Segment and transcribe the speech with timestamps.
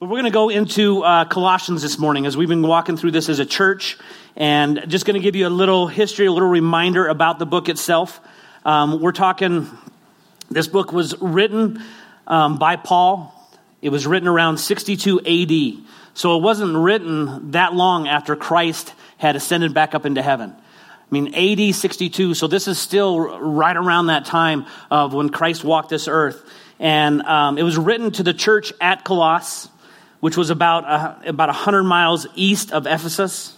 [0.00, 3.10] But we're going to go into uh, Colossians this morning as we've been walking through
[3.10, 3.98] this as a church,
[4.34, 7.68] and just going to give you a little history, a little reminder about the book
[7.68, 8.18] itself.
[8.64, 9.68] Um, we're talking,
[10.50, 11.82] this book was written
[12.26, 13.34] um, by Paul.
[13.82, 15.84] It was written around 62 AD.
[16.14, 20.54] So it wasn't written that long after Christ had ascended back up into heaven.
[20.56, 22.32] I mean, AD 62.
[22.32, 26.42] So this is still right around that time of when Christ walked this earth.
[26.78, 29.69] And um, it was written to the church at Colossus
[30.20, 33.56] which was about, uh, about 100 miles east of Ephesus.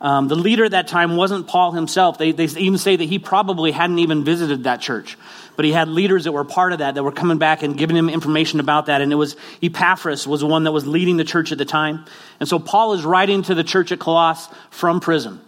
[0.00, 2.18] Um, the leader at that time wasn't Paul himself.
[2.18, 5.16] They, they even say that he probably hadn't even visited that church.
[5.56, 7.96] But he had leaders that were part of that, that were coming back and giving
[7.96, 9.00] him information about that.
[9.00, 12.04] And it was Epaphras was the one that was leading the church at the time.
[12.40, 15.40] And so Paul is writing to the church at Colossus from prison.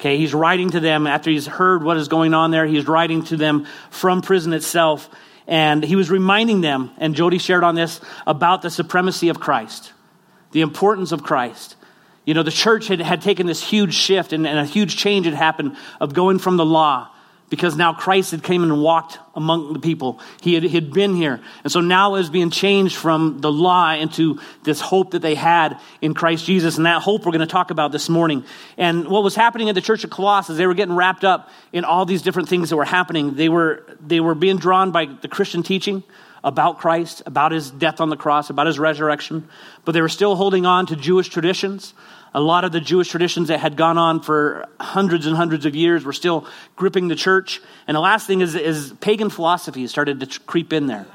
[0.00, 2.66] Okay, he's writing to them after he's heard what is going on there.
[2.66, 5.08] He's writing to them from prison itself.
[5.46, 9.92] And he was reminding them, and Jody shared on this, about the supremacy of Christ,
[10.52, 11.76] the importance of Christ.
[12.24, 15.26] You know, the church had, had taken this huge shift and, and a huge change
[15.26, 17.13] had happened of going from the law
[17.54, 20.18] because now Christ had came and walked among the people.
[20.40, 21.40] He had, he had been here.
[21.62, 25.36] And so now it was being changed from the law into this hope that they
[25.36, 26.78] had in Christ Jesus.
[26.78, 28.44] And that hope we're going to talk about this morning.
[28.76, 31.84] And what was happening at the church of Colossus, they were getting wrapped up in
[31.84, 33.36] all these different things that were happening.
[33.36, 36.02] They were, they were being drawn by the Christian teaching
[36.42, 39.48] about Christ, about his death on the cross, about his resurrection,
[39.84, 41.94] but they were still holding on to Jewish traditions
[42.34, 45.76] a lot of the Jewish traditions that had gone on for hundreds and hundreds of
[45.76, 47.60] years were still gripping the church.
[47.86, 51.06] And the last thing is, is pagan philosophy started to creep in there.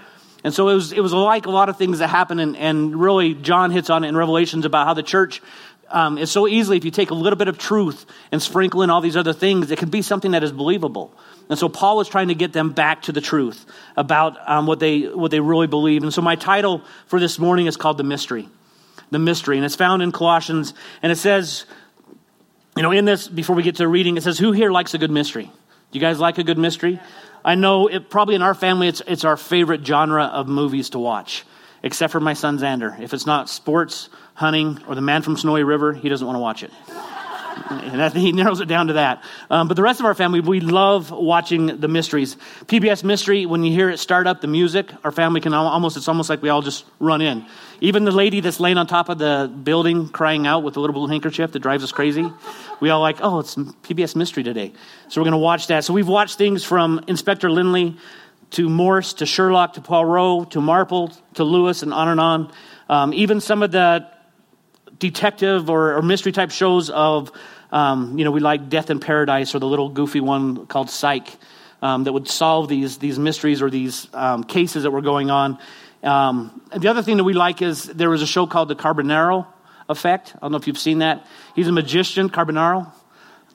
[0.43, 2.95] And so it was, it was like a lot of things that happen, and, and
[2.95, 5.41] really John hits on it in Revelations about how the church
[5.89, 8.89] um, is so easily, if you take a little bit of truth and sprinkle in
[8.89, 11.13] all these other things, it can be something that is believable.
[11.49, 13.65] And so Paul was trying to get them back to the truth
[13.97, 16.03] about um, what, they, what they really believe.
[16.03, 18.47] And so my title for this morning is called The Mystery
[19.11, 19.57] the mystery.
[19.57, 20.73] And it's found in Colossians.
[21.01, 21.65] And it says,
[22.75, 24.97] you know, in this, before we get to reading, it says, Who here likes a
[24.97, 25.51] good mystery?
[25.91, 26.99] Do you guys like a good mystery?
[27.43, 30.99] I know it, probably in our family, it's, it's our favorite genre of movies to
[30.99, 31.45] watch,
[31.83, 32.99] except for my son Xander.
[32.99, 36.41] If it's not sports, hunting, or The Man from Snowy River, he doesn't want to
[36.41, 36.71] watch it.
[37.69, 39.23] And think he narrows it down to that.
[39.49, 42.35] Um, but the rest of our family, we love watching the mysteries.
[42.65, 46.07] PBS Mystery, when you hear it start up, the music, our family can almost, it's
[46.07, 47.45] almost like we all just run in.
[47.81, 50.93] Even the lady that's laying on top of the building crying out with a little
[50.93, 52.29] blue handkerchief that drives us crazy,
[52.79, 54.73] we all like, oh, it's PBS Mystery today.
[55.07, 55.83] So we're going to watch that.
[55.83, 57.97] So we've watched things from Inspector Lynley
[58.51, 62.51] to Morse to Sherlock to Poirot to Marple to Lewis and on and on.
[62.89, 64.07] Um, even some of the
[64.99, 67.31] detective or, or mystery type shows of,
[67.71, 71.27] um, you know, we like Death in Paradise or the little goofy one called Psych
[71.81, 75.57] um, that would solve these, these mysteries or these um, cases that were going on.
[76.03, 79.47] Um, the other thing that we like is there was a show called The Carbonaro
[79.89, 80.33] Effect.
[80.35, 81.25] I don't know if you've seen that.
[81.55, 82.91] He's a magician, Carbonaro.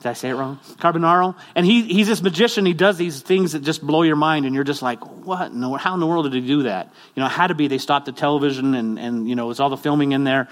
[0.05, 0.59] Did I say it wrong?
[0.77, 1.35] Carbonaro.
[1.55, 2.65] And he, he's this magician.
[2.65, 5.51] He does these things that just blow your mind, and you're just like, what?
[5.51, 6.93] In the, how in the world did he do that?
[7.15, 9.69] You know, had to be they stopped the television, and, and you know, it's all
[9.69, 10.47] the filming in there.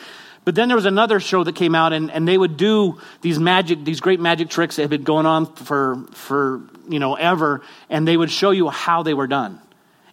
[0.46, 3.40] But then there was another show that came out, and, and they would do these
[3.40, 7.62] magic, these great magic tricks that had been going on for, for, you know, ever,
[7.90, 9.60] and they would show you how they were done.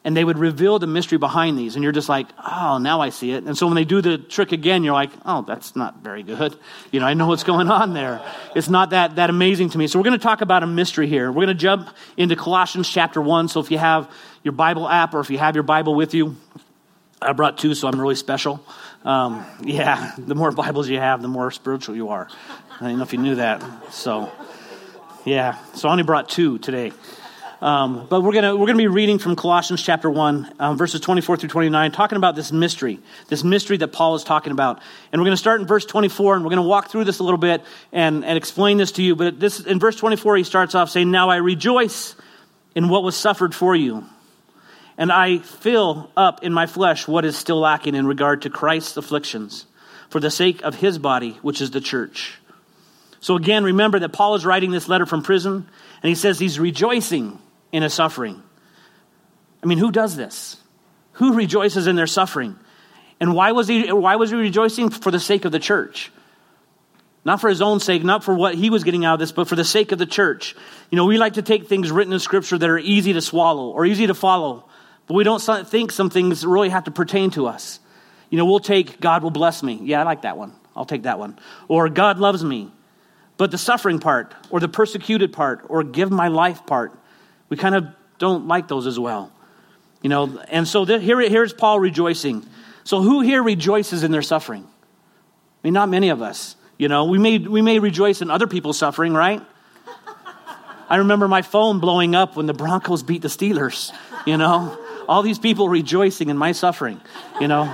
[0.03, 3.11] And they would reveal the mystery behind these, and you're just like, oh, now I
[3.11, 3.45] see it.
[3.45, 6.57] And so when they do the trick again, you're like, oh, that's not very good.
[6.91, 8.23] You know, I know what's going on there.
[8.55, 9.89] It's not that, that amazing to me.
[9.89, 11.29] So we're going to talk about a mystery here.
[11.29, 13.49] We're going to jump into Colossians chapter 1.
[13.49, 14.11] So if you have
[14.43, 16.37] your Bible app or if you have your Bible with you,
[17.21, 18.65] I brought two, so I'm really special.
[19.05, 22.29] Um, yeah, the more Bibles you have, the more spiritual you are.
[22.81, 23.93] I don't know if you knew that.
[23.93, 24.31] So,
[25.25, 26.93] yeah, so I only brought two today.
[27.63, 31.37] Um, but we're gonna we're gonna be reading from Colossians chapter one, um, verses 24
[31.37, 34.81] through 29, talking about this mystery, this mystery that Paul is talking about.
[35.13, 37.39] And we're gonna start in verse 24, and we're gonna walk through this a little
[37.39, 37.63] bit
[37.93, 39.15] and, and explain this to you.
[39.15, 42.17] But this in verse 24, he starts off saying, "Now I rejoice
[42.75, 44.07] in what was suffered for you."
[45.01, 48.99] And I fill up in my flesh what is still lacking in regard to Christ's
[48.99, 49.65] afflictions
[50.11, 52.39] for the sake of his body, which is the church.
[53.21, 55.67] So again, remember that Paul is writing this letter from prison,
[56.03, 57.39] and he says he's rejoicing
[57.73, 58.43] in his suffering.
[59.63, 60.59] I mean, who does this?
[61.13, 62.59] Who rejoices in their suffering?
[63.21, 64.91] And why was he, why was he rejoicing?
[64.91, 66.13] For the sake of the church.
[67.25, 69.49] Not for his own sake, not for what he was getting out of this, but
[69.49, 70.55] for the sake of the church.
[70.91, 73.71] You know, we like to take things written in Scripture that are easy to swallow
[73.71, 74.67] or easy to follow.
[75.11, 77.81] But we don't think some things really have to pertain to us.
[78.29, 79.81] You know, we'll take God will bless me.
[79.83, 80.53] Yeah, I like that one.
[80.77, 81.37] I'll take that one.
[81.67, 82.71] Or God loves me.
[83.37, 86.97] But the suffering part, or the persecuted part, or give my life part,
[87.49, 87.89] we kind of
[88.21, 89.33] don't like those as well.
[90.01, 92.47] You know, and so th- here, here's Paul rejoicing.
[92.85, 94.63] So who here rejoices in their suffering?
[94.63, 96.55] I mean, not many of us.
[96.79, 99.43] You know, we may, we may rejoice in other people's suffering, right?
[100.89, 103.93] I remember my phone blowing up when the Broncos beat the Steelers,
[104.25, 104.79] you know?
[105.11, 107.01] All these people rejoicing in my suffering,
[107.41, 107.65] you know?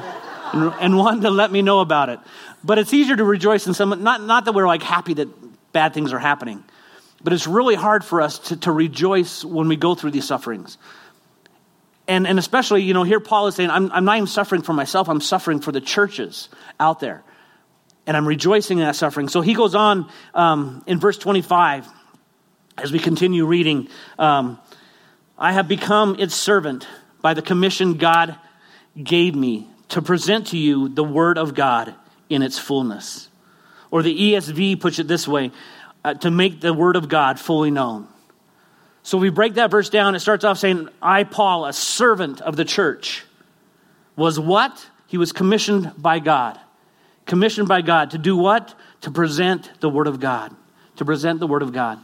[0.55, 2.19] And, and wanting to let me know about it.
[2.65, 5.29] But it's easier to rejoice in some, not, not that we're like happy that
[5.71, 6.65] bad things are happening,
[7.23, 10.79] but it's really hard for us to, to rejoice when we go through these sufferings.
[12.09, 14.73] And, and especially, you know, here Paul is saying, I'm, I'm not even suffering for
[14.73, 16.49] myself, I'm suffering for the churches
[16.81, 17.23] out there.
[18.07, 19.29] And I'm rejoicing in that suffering.
[19.29, 21.87] So he goes on um, in verse 25
[22.79, 23.89] as we continue reading.
[24.19, 24.59] Um,
[25.37, 26.87] I have become its servant
[27.27, 28.37] by the commission God
[28.97, 31.93] gave me to present to you the word of God
[32.31, 33.29] in its fullness.
[33.91, 35.51] Or the ESV puts it this way
[36.05, 38.07] uh, to make the word of God fully known.
[39.03, 40.15] So we break that verse down.
[40.15, 43.25] It starts off saying, I, Paul, a servant of the church,
[44.15, 44.87] was what?
[45.09, 46.61] He was commissioned by God.
[47.25, 48.73] Commissioned by God to do what?
[49.01, 50.55] To present the word of God.
[50.99, 51.99] To present the word of God.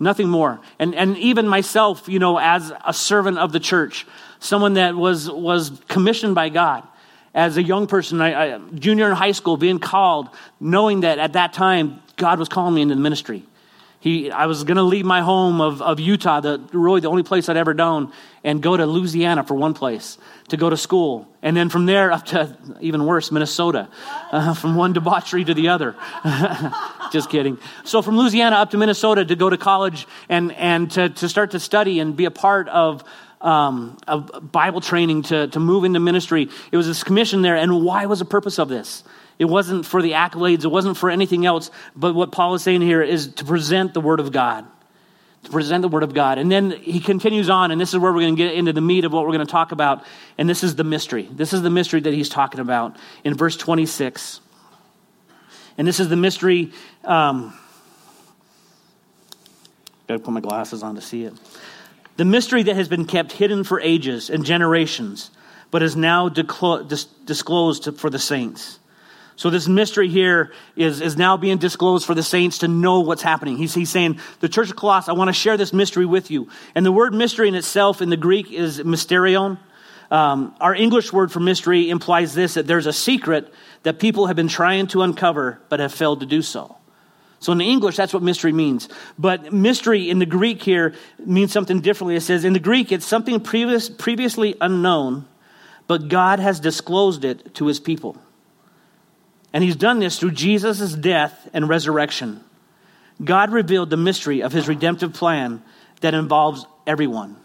[0.00, 0.60] Nothing more.
[0.78, 4.06] And, and even myself, you know, as a servant of the church,
[4.44, 6.86] someone that was, was commissioned by God
[7.34, 10.28] as a young person, I, I, junior in high school, being called,
[10.60, 13.42] knowing that at that time God was calling me into the ministry.
[13.98, 17.22] He, I was going to leave my home of, of Utah, the, really the only
[17.22, 18.12] place I'd ever known,
[18.44, 20.18] and go to Louisiana for one place
[20.48, 21.26] to go to school.
[21.40, 23.88] And then from there up to, even worse, Minnesota,
[24.30, 25.96] uh, from one debauchery to the other.
[27.12, 27.56] Just kidding.
[27.84, 31.52] So from Louisiana up to Minnesota to go to college and, and to, to start
[31.52, 33.04] to study and be a part of,
[33.44, 36.48] um, of Bible training to, to move into ministry.
[36.72, 37.56] It was this commission there.
[37.56, 39.04] And why was the purpose of this?
[39.38, 41.70] It wasn't for the accolades, it wasn't for anything else.
[41.94, 44.64] But what Paul is saying here is to present the Word of God.
[45.44, 46.38] To present the Word of God.
[46.38, 48.80] And then he continues on, and this is where we're going to get into the
[48.80, 50.04] meat of what we're going to talk about.
[50.38, 51.28] And this is the mystery.
[51.30, 54.40] This is the mystery that he's talking about in verse 26.
[55.76, 56.72] And this is the mystery.
[57.04, 57.58] Um,
[60.06, 61.34] Gotta put my glasses on to see it.
[62.16, 65.30] The mystery that has been kept hidden for ages and generations,
[65.70, 68.78] but is now disclosed for the saints.
[69.36, 73.22] So this mystery here is, is now being disclosed for the saints to know what's
[73.22, 73.56] happening.
[73.56, 76.48] He's, he's saying, the church of Colossus, I want to share this mystery with you.
[76.76, 79.58] And the word mystery in itself in the Greek is mysterion.
[80.10, 83.52] Um, our English word for mystery implies this, that there's a secret
[83.82, 86.76] that people have been trying to uncover, but have failed to do so.
[87.44, 88.88] So in English, that's what mystery means.
[89.18, 92.16] But mystery in the Greek here means something differently.
[92.16, 95.26] It says in the Greek, it's something previous, previously unknown,
[95.86, 98.16] but God has disclosed it to his people.
[99.52, 102.42] And he's done this through Jesus' death and resurrection.
[103.22, 105.62] God revealed the mystery of his redemptive plan
[106.00, 107.36] that involves everyone.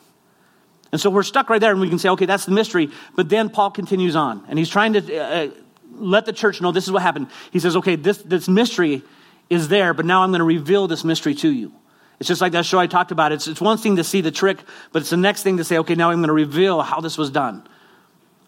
[0.94, 2.90] And so we're stuck right there and we can say, okay, that's the mystery.
[3.18, 5.50] But then Paul continues on and he's trying to uh,
[5.92, 7.28] let the church know this is what happened.
[7.52, 9.04] He says, okay, this, this mystery
[9.50, 11.72] is there, but now I'm going to reveal this mystery to you.
[12.20, 13.32] It's just like that show I talked about.
[13.32, 14.60] It's, it's one thing to see the trick,
[14.92, 17.18] but it's the next thing to say, okay, now I'm going to reveal how this
[17.18, 17.66] was done.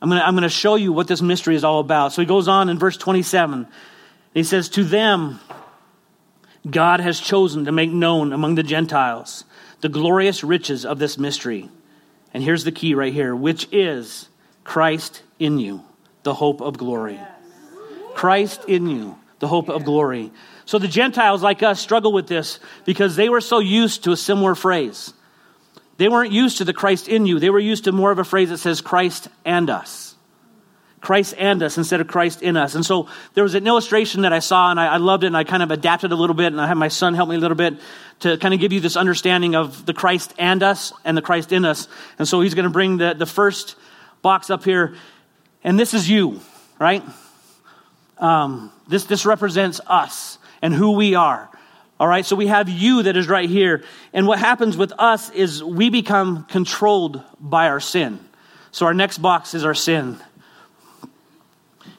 [0.01, 2.11] I'm going, to, I'm going to show you what this mystery is all about.
[2.11, 3.67] So he goes on in verse 27.
[4.33, 5.39] He says, To them,
[6.69, 9.45] God has chosen to make known among the Gentiles
[9.81, 11.69] the glorious riches of this mystery.
[12.33, 14.29] And here's the key right here, which is
[14.63, 15.83] Christ in you,
[16.23, 17.19] the hope of glory.
[18.13, 20.31] Christ in you, the hope of glory.
[20.71, 24.15] So the Gentiles, like us, struggle with this because they were so used to a
[24.15, 25.13] similar phrase.
[25.97, 27.39] They weren't used to the Christ in you.
[27.39, 30.15] They were used to more of a phrase that says Christ and us.
[31.01, 32.75] Christ and us instead of Christ in us.
[32.75, 35.35] And so there was an illustration that I saw and I, I, loved it and
[35.35, 37.39] I kind of adapted a little bit and I had my son help me a
[37.39, 37.73] little bit
[38.21, 41.51] to kind of give you this understanding of the Christ and us and the Christ
[41.51, 41.89] in us.
[42.17, 43.75] And so he's going to bring the, the first
[44.21, 44.95] box up here.
[45.65, 46.39] And this is you,
[46.79, 47.03] right?
[48.19, 51.49] Um, this, this represents us and who we are.
[51.99, 53.83] All right, so we have you that is right here.
[54.11, 58.19] And what happens with us is we become controlled by our sin.
[58.71, 60.17] So our next box is our sin.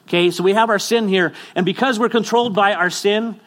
[0.07, 1.33] Okay, so we have our sin here.
[1.55, 3.39] And because we're controlled by our sin,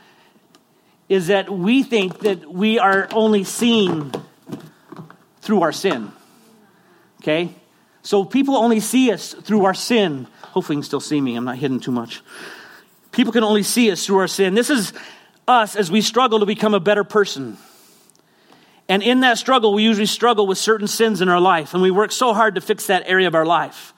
[1.09, 4.13] is that we think that we are only seen
[5.41, 6.11] through our sin.
[7.23, 7.55] Okay?
[8.03, 10.27] So people only see us through our sin.
[10.43, 11.37] Hopefully, you can still see me.
[11.37, 12.23] I'm not hidden too much.
[13.17, 14.55] People can only see us through our sin.
[14.55, 14.93] This is
[15.49, 17.57] us as we struggle to become a better person.
[18.91, 21.91] And in that struggle, we usually struggle with certain sins in our life, and we
[21.91, 23.95] work so hard to fix that area of our life.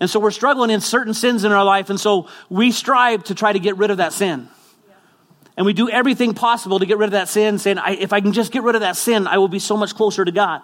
[0.00, 3.36] And so we're struggling in certain sins in our life, and so we strive to
[3.36, 4.48] try to get rid of that sin.
[5.56, 8.32] And we do everything possible to get rid of that sin, saying, if I can
[8.32, 10.60] just get rid of that sin, I will be so much closer to God.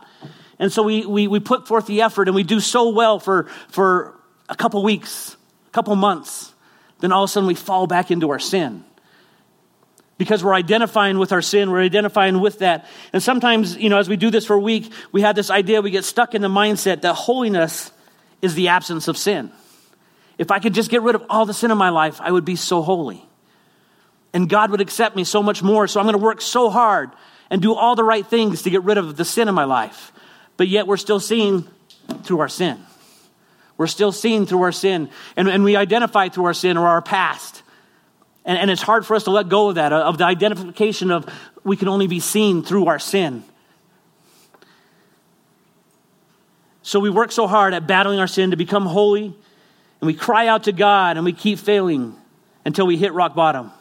[0.58, 3.44] And so we, we, we put forth the effort and we do so well for,
[3.68, 5.36] for a couple weeks,
[5.68, 6.52] a couple months.
[7.00, 8.84] Then all of a sudden we fall back into our sin.
[10.18, 12.86] Because we're identifying with our sin, we're identifying with that.
[13.12, 15.82] And sometimes, you know, as we do this for a week, we have this idea,
[15.82, 17.92] we get stuck in the mindset that holiness
[18.40, 19.50] is the absence of sin.
[20.38, 22.44] If I could just get rid of all the sin in my life, I would
[22.44, 23.22] be so holy.
[24.32, 25.86] And God would accept me so much more.
[25.86, 27.10] So I'm going to work so hard
[27.50, 30.12] and do all the right things to get rid of the sin in my life.
[30.56, 31.66] But yet we're still seeing
[32.22, 32.78] through our sin.
[33.78, 35.10] We're still seen through our sin.
[35.36, 37.62] And, and we identify through our sin or our past.
[38.44, 41.26] And, and it's hard for us to let go of that, of the identification of
[41.64, 43.44] we can only be seen through our sin.
[46.82, 50.46] So we work so hard at battling our sin to become holy, and we cry
[50.46, 52.14] out to God, and we keep failing
[52.64, 53.72] until we hit rock bottom.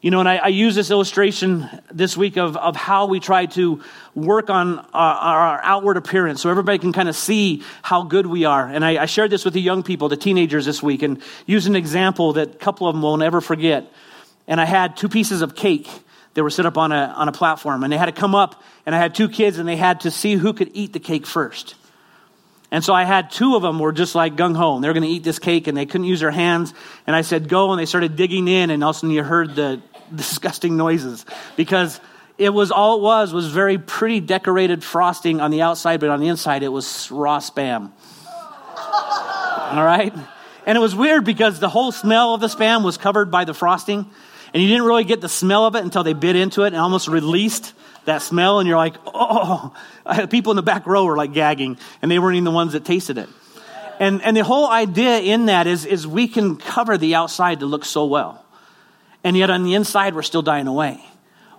[0.00, 3.46] You know, and I, I, use this illustration this week of, of how we try
[3.46, 3.82] to
[4.14, 8.24] work on uh, our, our outward appearance so everybody can kind of see how good
[8.24, 8.64] we are.
[8.64, 11.66] And I, I, shared this with the young people, the teenagers this week, and used
[11.66, 13.90] an example that a couple of them will never forget.
[14.46, 15.88] And I had two pieces of cake
[16.34, 18.62] that were set up on a, on a platform, and they had to come up,
[18.86, 21.26] and I had two kids, and they had to see who could eat the cake
[21.26, 21.74] first.
[22.70, 24.74] And so I had two of them were just like gung ho.
[24.74, 26.74] And they were going to eat this cake and they couldn't use their hands.
[27.06, 27.72] And I said, go.
[27.72, 28.70] And they started digging in.
[28.70, 29.80] And all of a sudden you heard the
[30.14, 31.24] disgusting noises
[31.56, 32.00] because
[32.38, 36.20] it was all it was was very pretty decorated frosting on the outside, but on
[36.20, 37.90] the inside it was raw spam.
[38.76, 40.14] all right?
[40.66, 43.54] And it was weird because the whole smell of the spam was covered by the
[43.54, 44.06] frosting.
[44.52, 46.76] And you didn't really get the smell of it until they bit into it and
[46.76, 47.74] almost released
[48.04, 48.60] that smell.
[48.60, 49.74] And you're like, oh,
[50.06, 52.72] uh, people in the back row were like gagging, and they weren't even the ones
[52.72, 53.28] that tasted it.
[54.00, 57.66] And, and the whole idea in that is, is we can cover the outside to
[57.66, 58.44] look so well.
[59.24, 61.00] And yet on the inside, we're still dying away.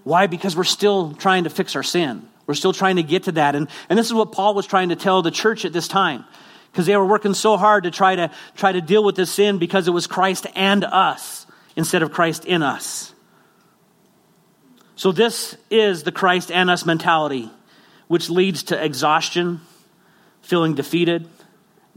[0.04, 0.28] Why?
[0.28, 2.28] Because we're still trying to fix our sin.
[2.48, 3.56] We're still trying to get to that.
[3.56, 6.26] And, and this is what Paul was trying to tell the church at this time.
[6.72, 9.58] Because they were working so hard to try to try to deal with this sin
[9.58, 13.14] because it was Christ and us instead of Christ in us.
[14.96, 17.50] So this is the Christ and us mentality,
[18.08, 19.62] which leads to exhaustion,
[20.42, 21.28] feeling defeated,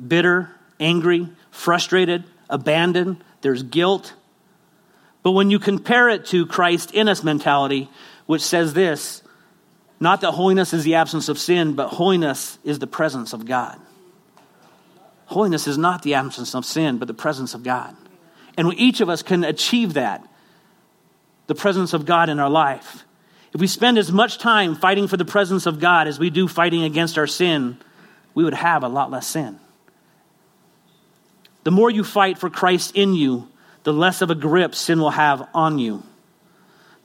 [0.07, 3.25] bitter, angry, frustrated, abandoned.
[3.41, 4.15] There's guilt,
[5.23, 7.89] but when you compare it to Christ in us mentality,
[8.27, 9.23] which says this
[10.01, 13.79] not that holiness is the absence of sin, but holiness is the presence of God.
[15.27, 17.97] Holiness is not the absence of sin, but the presence of God.
[18.59, 20.27] And each of us can achieve that
[21.47, 23.05] the presence of God in our life.
[23.55, 26.49] If we spend as much time fighting for the presence of God as we do
[26.49, 27.79] fighting against our sin,
[28.35, 29.61] we would have a lot less sin.
[31.63, 33.49] The more you fight for Christ in you,
[33.85, 36.03] the less of a grip sin will have on you.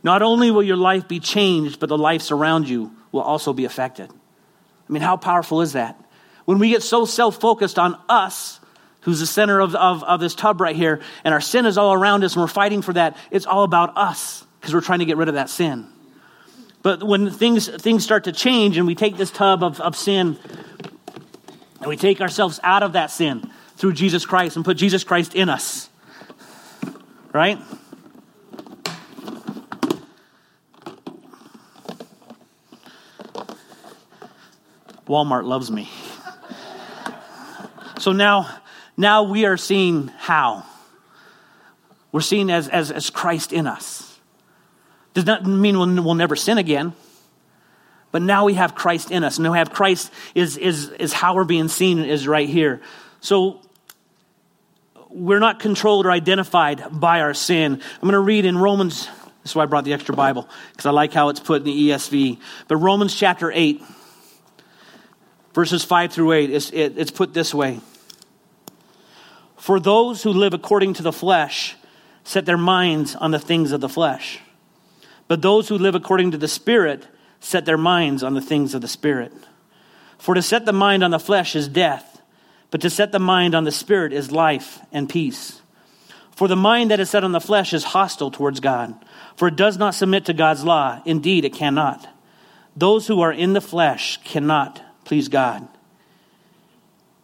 [0.03, 3.65] Not only will your life be changed, but the lives around you will also be
[3.65, 4.09] affected.
[4.09, 5.99] I mean, how powerful is that?
[6.45, 8.59] When we get so self focused on us,
[9.01, 11.93] who's the center of, of, of, this tub right here, and our sin is all
[11.93, 15.05] around us and we're fighting for that, it's all about us because we're trying to
[15.05, 15.87] get rid of that sin.
[16.83, 20.37] But when things, things start to change and we take this tub of, of sin
[21.79, 25.35] and we take ourselves out of that sin through Jesus Christ and put Jesus Christ
[25.35, 25.89] in us,
[27.37, 27.59] right?
[35.07, 35.87] Walmart loves me.
[37.99, 38.49] So now,
[38.97, 40.65] now we are seeing how.
[42.11, 44.19] We're seeing as, as, as Christ in us.
[45.13, 46.93] Does not mean we'll, we'll never sin again.
[48.11, 49.37] But now we have Christ in us.
[49.37, 52.81] And we have Christ is, is, is how we're being seen is right here.
[53.19, 53.61] So
[55.09, 57.73] we're not controlled or identified by our sin.
[57.73, 59.05] I'm going to read in Romans,
[59.43, 61.65] this is why I brought the extra Bible, because I like how it's put in
[61.65, 62.39] the ESV.
[62.67, 63.81] But Romans chapter 8,
[65.53, 67.79] verses 5 through 8, it's, it, it's put this way
[69.55, 71.75] For those who live according to the flesh
[72.23, 74.39] set their minds on the things of the flesh,
[75.27, 77.07] but those who live according to the Spirit
[77.39, 79.31] set their minds on the things of the Spirit.
[80.17, 82.16] For to set the mind on the flesh is death
[82.71, 85.61] but to set the mind on the Spirit is life and peace.
[86.35, 88.93] For the mind that is set on the flesh is hostile towards God,
[89.35, 91.01] for it does not submit to God's law.
[91.05, 92.07] Indeed, it cannot.
[92.75, 95.67] Those who are in the flesh cannot please God.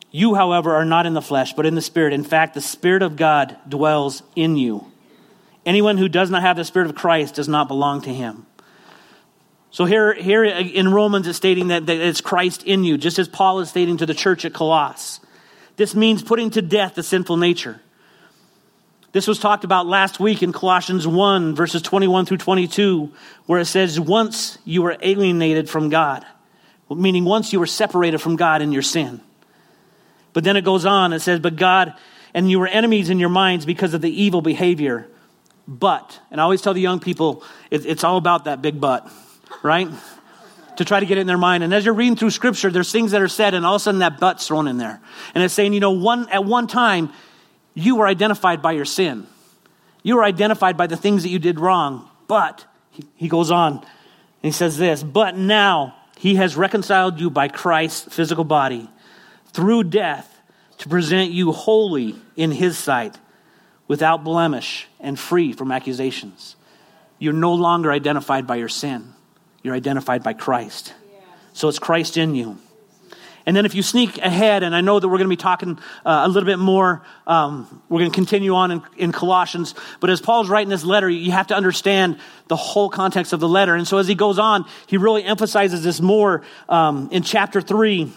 [0.09, 2.13] You, however, are not in the flesh, but in the Spirit.
[2.13, 4.91] In fact, the Spirit of God dwells in you.
[5.65, 8.45] Anyone who does not have the Spirit of Christ does not belong to him.
[9.71, 13.27] So here, here in Romans, it's stating that, that it's Christ in you, just as
[13.27, 15.19] Paul is stating to the church at Colossus.
[15.75, 17.81] This means putting to death the sinful nature.
[19.11, 23.11] This was talked about last week in Colossians 1, verses 21 through 22,
[23.45, 26.25] where it says, Once you were alienated from God
[26.95, 29.21] meaning once you were separated from God in your sin.
[30.33, 31.93] But then it goes on, it says, But God,
[32.33, 35.07] and you were enemies in your minds because of the evil behavior.
[35.67, 39.09] But, and I always tell the young people, it, it's all about that big but,
[39.61, 39.87] right?
[40.77, 41.63] To try to get it in their mind.
[41.63, 43.83] And as you're reading through scripture, there's things that are said, and all of a
[43.83, 45.01] sudden that but's thrown in there.
[45.33, 47.11] And it's saying, you know, one, at one time,
[47.73, 49.27] you were identified by your sin.
[50.03, 52.09] You were identified by the things that you did wrong.
[52.27, 53.85] But, he, he goes on, and
[54.41, 58.89] he says this, but now he has reconciled you by Christ's physical body
[59.47, 60.29] through death
[60.79, 63.17] to present you holy in his sight,
[63.87, 66.55] without blemish and free from accusations.
[67.19, 69.12] You're no longer identified by your sin,
[69.63, 70.93] you're identified by Christ.
[71.53, 72.57] So it's Christ in you.
[73.45, 75.77] And then if you sneak ahead, and I know that we're going to be talking
[76.05, 79.75] uh, a little bit more, um, we're going to continue on in, in, Colossians.
[79.99, 83.49] But as Paul's writing this letter, you have to understand the whole context of the
[83.49, 83.75] letter.
[83.75, 88.13] And so as he goes on, he really emphasizes this more um, in chapter 3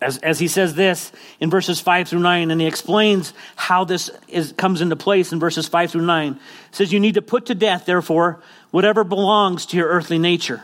[0.00, 4.10] as, as he says this in verses 5 through 9, and he explains how this
[4.28, 6.32] is, comes into place in verses 5 through 9.
[6.34, 6.38] It
[6.70, 10.62] says, You need to put to death, therefore, whatever belongs to your earthly nature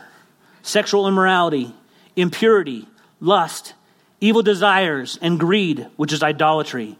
[0.61, 1.73] sexual immorality,
[2.15, 2.87] impurity,
[3.19, 3.73] lust,
[4.19, 6.97] evil desires, and greed, which is idolatry.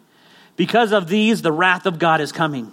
[0.56, 2.72] Because of these, the wrath of God is coming.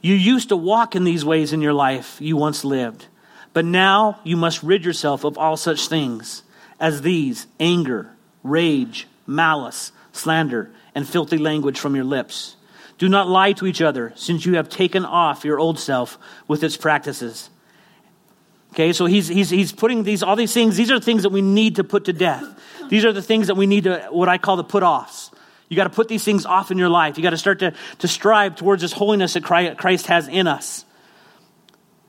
[0.00, 3.06] You used to walk in these ways in your life you once lived,
[3.52, 6.42] but now you must rid yourself of all such things
[6.80, 8.10] as these anger
[8.42, 12.56] rage, malice, slander, and filthy language from your lips.
[12.98, 16.62] Do not lie to each other, since you have taken off your old self with
[16.62, 17.50] its practices.
[18.74, 21.42] Okay, so he's, he's, he's putting these, all these things, these are things that we
[21.42, 22.44] need to put to death.
[22.88, 25.30] These are the things that we need to, what I call the put offs.
[25.68, 27.16] You got to put these things off in your life.
[27.16, 30.84] You got to start to, to strive towards this holiness that Christ has in us.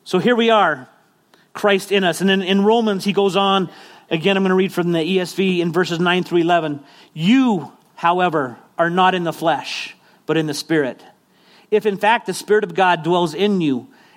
[0.06, 0.90] So here we are,
[1.54, 2.20] Christ in us.
[2.20, 3.70] And then in Romans, he goes on
[4.10, 6.84] Again, I'm going to read from the ESV in verses 9 through 11.
[7.14, 9.96] You, however, are not in the flesh,
[10.26, 11.04] but in the Spirit.
[11.72, 13.88] If in fact the Spirit of God dwells in you,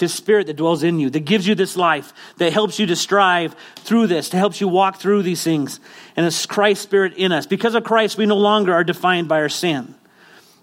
[0.00, 2.96] His Spirit that dwells in you, that gives you this life, that helps you to
[2.96, 5.80] strive through this, to helps you walk through these things.
[6.16, 7.46] And it's Christ's Spirit in us.
[7.46, 9.94] Because of Christ, we no longer are defined by our sin.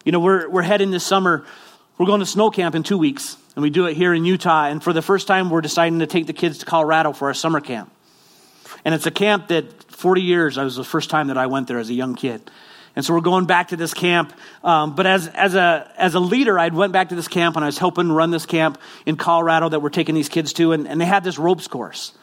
[0.04, 1.46] You know, we're, we're heading this summer,
[1.98, 4.66] we're going to snow camp in two weeks, and we do it here in Utah.
[4.66, 7.34] And for the first time, we're deciding to take the kids to Colorado for our
[7.34, 7.92] summer camp.
[8.86, 11.68] And it's a camp that 40 years, I was the first time that I went
[11.68, 12.50] there as a young kid.
[12.98, 14.34] And so we're going back to this camp.
[14.64, 17.64] Um, but as, as, a, as a leader, I went back to this camp and
[17.64, 20.72] I was helping run this camp in Colorado that we're taking these kids to.
[20.72, 22.14] And, and they had this ropes course.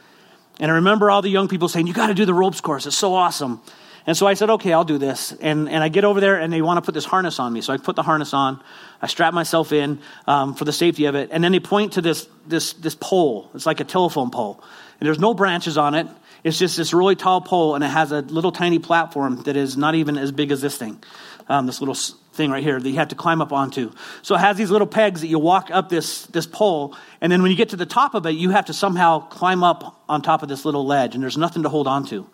[0.58, 2.86] And I remember all the young people saying, You got to do the ropes course.
[2.86, 3.62] It's so awesome.
[4.04, 5.30] And so I said, Okay, I'll do this.
[5.40, 7.60] And, and I get over there and they want to put this harness on me.
[7.60, 8.60] So I put the harness on.
[9.00, 11.28] I strap myself in um, for the safety of it.
[11.30, 13.48] And then they point to this, this, this pole.
[13.54, 14.60] It's like a telephone pole.
[14.98, 16.08] And there's no branches on it.
[16.44, 19.78] It's just this really tall pole, and it has a little tiny platform that is
[19.78, 21.02] not even as big as this thing,
[21.48, 21.94] um, this little
[22.34, 23.92] thing right here that you have to climb up onto.
[24.20, 27.40] So it has these little pegs that you walk up this, this pole, and then
[27.40, 30.20] when you get to the top of it, you have to somehow climb up on
[30.20, 32.28] top of this little ledge, and there's nothing to hold on to.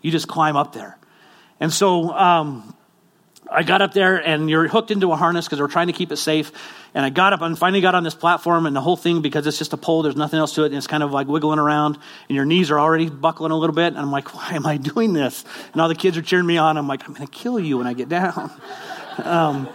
[0.00, 0.96] You just climb up there.
[1.58, 2.75] And so um,
[3.50, 6.10] I got up there, and you're hooked into a harness because we're trying to keep
[6.10, 6.50] it safe.
[6.94, 9.46] And I got up and finally got on this platform, and the whole thing, because
[9.46, 11.58] it's just a pole, there's nothing else to it, and it's kind of like wiggling
[11.58, 13.88] around, and your knees are already buckling a little bit.
[13.88, 15.44] And I'm like, why am I doing this?
[15.72, 16.76] And all the kids are cheering me on.
[16.76, 18.50] I'm like, I'm going to kill you when I get down.
[19.18, 19.68] um,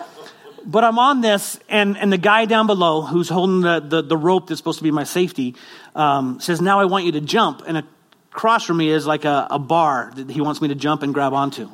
[0.66, 4.18] but I'm on this, and, and the guy down below who's holding the, the, the
[4.18, 5.56] rope that's supposed to be my safety
[5.96, 7.64] um, says, Now I want you to jump.
[7.66, 7.84] And
[8.32, 11.14] across from me is like a, a bar that he wants me to jump and
[11.14, 11.70] grab onto.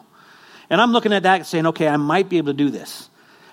[0.70, 3.10] And I'm looking at that saying, okay, I might be able to do this.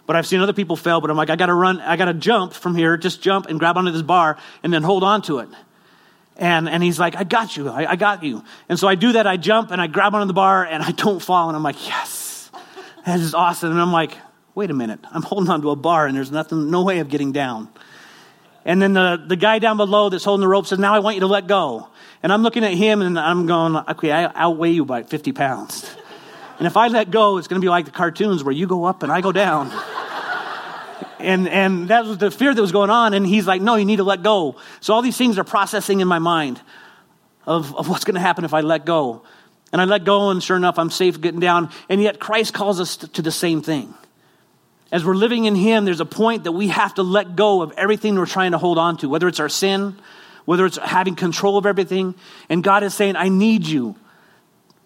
[0.06, 2.06] But I've seen other people fail, but I'm like, I got to run, I got
[2.06, 5.22] to jump from here, just jump and grab onto this bar and then hold on
[5.22, 5.48] to it.
[6.36, 8.42] And, and he's like, I got you, I, I got you.
[8.68, 10.90] And so I do that, I jump and I grab onto the bar and I
[10.90, 11.48] don't fall.
[11.48, 12.50] And I'm like, yes,
[13.06, 13.70] that is awesome.
[13.70, 14.18] And I'm like,
[14.54, 17.32] wait a minute, I'm holding onto a bar and there's nothing, no way of getting
[17.32, 17.68] down.
[18.64, 21.16] And then the, the guy down below that's holding the rope says, now I want
[21.16, 21.88] you to let go.
[22.22, 25.94] And I'm looking at him and I'm going, okay, I outweigh you by 50 pounds.
[26.58, 28.84] And if I let go, it's going to be like the cartoons where you go
[28.84, 29.72] up and I go down.
[31.18, 33.14] and, and that was the fear that was going on.
[33.14, 34.56] And he's like, no, you need to let go.
[34.80, 36.60] So all these things are processing in my mind
[37.46, 39.22] of, of what's going to happen if I let go.
[39.72, 41.70] And I let go, and sure enough, I'm safe getting down.
[41.88, 43.92] And yet Christ calls us to, the same thing.
[44.92, 47.72] as we're living in Him, there's a point that we have to let go of
[47.72, 49.96] everything we're trying to hold on to, whether it's our sin,
[50.44, 52.14] whether it's having control of everything.
[52.48, 53.96] And God is saying, I need you.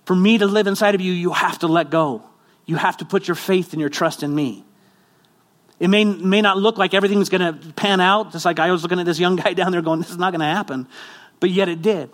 [0.08, 2.22] For me to live inside of you, you have to let go.
[2.64, 4.64] You have to put your faith and your trust in me.
[5.78, 8.82] It may, may not look like everything's going to pan out, just like I was
[8.82, 10.88] looking at this young guy down there going, This is not going to happen.
[11.40, 12.08] But yet it did.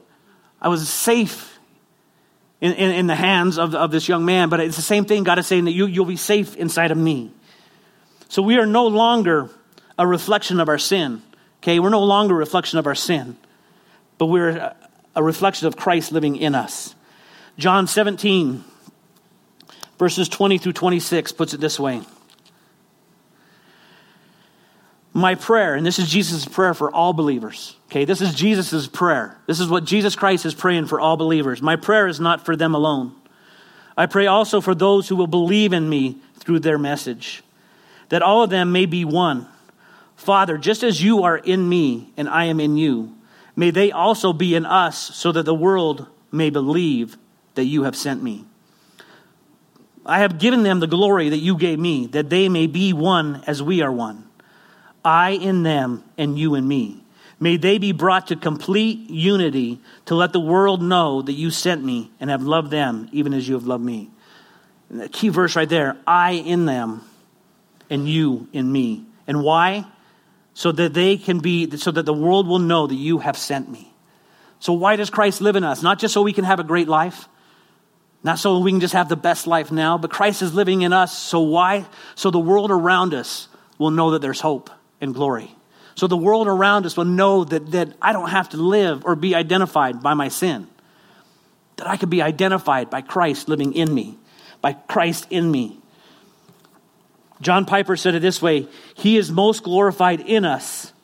[0.61, 1.57] I was safe
[2.61, 5.23] in, in, in, the hands of, of this young man, but it's the same thing
[5.23, 7.31] God is saying that you, you'll be safe inside of me.
[8.29, 9.51] So we are no longer
[9.97, 11.23] a reflection of our sin.
[11.63, 13.37] Okay, we're no longer a reflection of our sin,
[14.19, 14.75] but we're
[15.15, 16.97] a reflection of Christ living in us.
[17.57, 18.65] John 17,
[19.99, 22.03] verses 20 through 26 puts it this way
[25.13, 27.77] My prayer, and this is Jesus' prayer for all believers.
[27.87, 29.39] Okay, this is Jesus' prayer.
[29.47, 31.63] This is what Jesus Christ is praying for all believers.
[31.63, 33.15] My prayer is not for them alone.
[33.97, 37.45] I pray also for those who will believe in me through their message,
[38.09, 39.49] that all of them may be one
[40.17, 43.15] Father, just as you are in me and I am in you,
[43.57, 47.17] may they also be in us, so that the world may believe
[47.55, 48.45] that you have sent me.
[50.07, 53.43] I have given them the glory that you gave me, that they may be one
[53.47, 54.29] as we are one.
[55.05, 57.03] I in them and you in me.
[57.41, 61.85] May they be brought to complete unity to let the world know that you sent
[61.85, 64.11] me and have loved them even as you have loved me.
[64.91, 67.03] And the key verse right there I in them
[67.91, 69.05] and you in me.
[69.27, 69.87] And why?
[70.55, 73.69] so that they can be, so that the world will know that you have sent
[73.69, 73.93] me.
[74.61, 75.83] So, why does Christ live in us?
[75.83, 77.29] Not just so we can have a great life,
[78.25, 80.95] not so we can just have the best life now, but Christ is living in
[80.95, 81.17] us.
[81.17, 81.85] So, why?
[82.15, 85.55] So the world around us will know that there's hope and glory.
[85.95, 89.15] So, the world around us will know that, that I don't have to live or
[89.15, 90.67] be identified by my sin,
[91.77, 94.17] that I can be identified by Christ living in me,
[94.63, 95.79] by Christ in me.
[97.43, 100.95] John Piper said it this way He is most glorified in us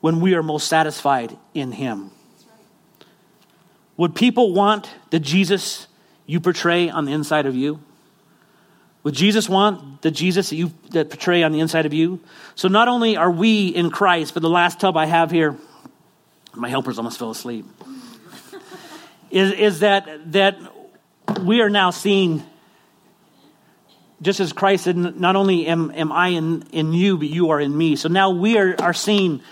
[0.00, 2.12] when we are most satisfied in Him.
[3.96, 5.87] Would people want the Jesus
[6.28, 7.80] you portray on the inside of you?
[9.02, 12.20] Would Jesus want the Jesus that you that portray on the inside of you?
[12.54, 15.56] So not only are we in Christ, but the last tub I have here,
[16.54, 17.64] my helpers almost fell asleep,
[19.30, 20.58] is, is that, that
[21.42, 22.44] we are now seeing
[24.20, 27.60] just as Christ said, not only am, am I in, in you, but you are
[27.60, 27.96] in me.
[27.96, 29.42] So now we are, are seen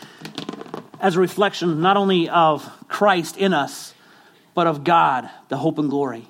[1.00, 3.94] as a reflection not only of Christ in us,
[4.54, 6.26] but of God, the hope and glory.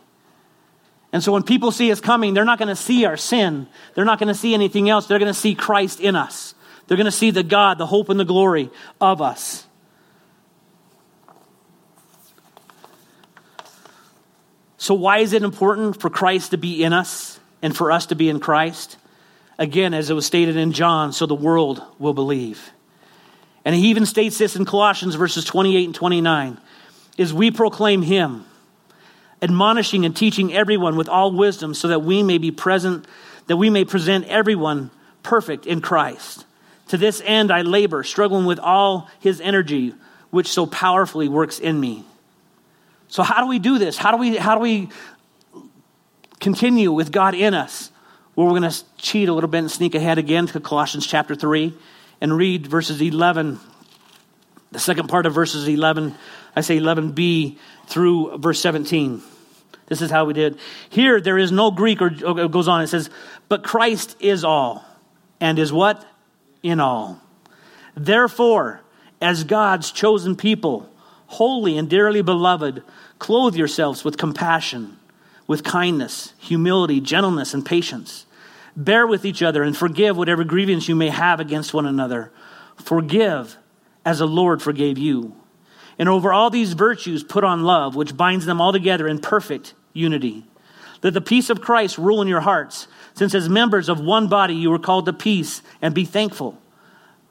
[1.12, 3.68] And so when people see us coming, they're not going to see our sin.
[3.94, 5.06] They're not going to see anything else.
[5.06, 6.54] They're going to see Christ in us.
[6.86, 9.66] They're going to see the God, the hope and the glory of us.
[14.78, 17.36] So, why is it important for Christ to be in us?
[17.62, 18.96] and for us to be in Christ?
[19.58, 22.70] Again, as it was stated in John, so the world will believe.
[23.64, 26.60] And he even states this in Colossians verses 28 and 29
[27.18, 28.44] is we proclaim him,
[29.42, 33.06] admonishing and teaching everyone with all wisdom so that we may be present,
[33.46, 34.90] that we may present everyone
[35.22, 36.44] perfect in Christ.
[36.88, 39.94] To this end I labor, struggling with all his energy,
[40.30, 42.04] which so powerfully works in me.
[43.08, 43.96] So how do we do this?
[43.96, 44.88] How do we how do we
[46.40, 47.90] continue with God in us.
[48.34, 51.34] Well, we're going to cheat a little bit and sneak ahead again to Colossians chapter
[51.34, 51.74] 3
[52.20, 53.58] and read verses 11,
[54.72, 56.14] the second part of verses 11,
[56.54, 59.22] I say 11b through verse 17.
[59.86, 60.58] This is how we did.
[60.90, 63.08] Here, there is no Greek, or it goes on, it says,
[63.48, 64.84] but Christ is all,
[65.40, 66.04] and is what?
[66.62, 67.20] In all.
[67.94, 68.80] Therefore,
[69.20, 70.90] as God's chosen people,
[71.26, 72.82] holy and dearly beloved,
[73.18, 74.98] clothe yourselves with compassion
[75.46, 78.26] with kindness, humility, gentleness, and patience.
[78.76, 82.30] Bear with each other and forgive whatever grievance you may have against one another.
[82.76, 83.56] Forgive
[84.04, 85.34] as the Lord forgave you.
[85.98, 89.74] And over all these virtues, put on love, which binds them all together in perfect
[89.92, 90.44] unity.
[91.02, 94.54] Let the peace of Christ rule in your hearts, since as members of one body
[94.54, 96.58] you were called to peace, and be thankful.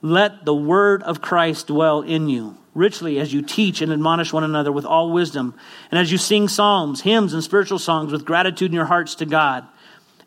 [0.01, 4.43] Let the word of Christ dwell in you richly as you teach and admonish one
[4.43, 5.55] another with all wisdom,
[5.89, 9.25] and as you sing psalms, hymns, and spiritual songs with gratitude in your hearts to
[9.25, 9.65] God.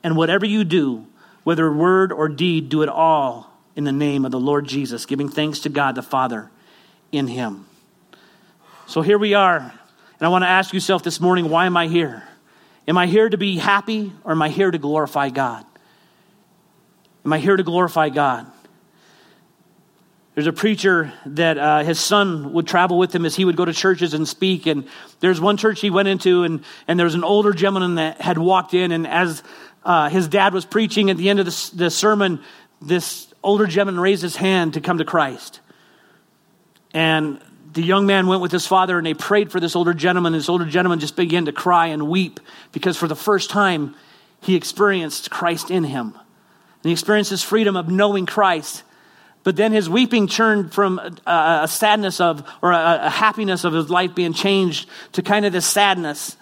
[0.03, 1.07] And whatever you do,
[1.44, 5.29] whether word or deed, do it all in the name of the Lord Jesus, giving
[5.29, 6.51] thanks to God the Father
[7.12, 7.67] in Him.
[8.88, 9.72] So here we are, and
[10.22, 12.22] I want to ask yourself this morning why am I here?
[12.88, 15.66] Am I here to be happy or am I here to glorify God?
[17.22, 18.46] Am I here to glorify God?
[20.35, 23.66] There's a preacher that uh, his son would travel with him as he would go
[23.66, 24.64] to churches and speak.
[24.64, 24.88] And
[25.20, 28.38] there's one church he went into, and, and there was an older gentleman that had
[28.38, 28.90] walked in.
[28.90, 29.42] And as
[29.85, 32.40] uh, his dad was preaching at the end of the, the sermon,
[32.81, 35.61] this older gentleman raised his hand to come to Christ.
[36.94, 40.33] And the young man went with his father and they prayed for this older gentleman.
[40.33, 42.40] This older gentleman just began to cry and weep
[42.72, 43.94] because for the first time
[44.40, 46.07] he experienced Christ in him.
[46.14, 48.85] And he experienced his freedom of knowing Christ.
[49.42, 53.72] But then his weeping turned from a, a sadness of, or a, a happiness of
[53.72, 56.37] his life being changed to kind of this sadness.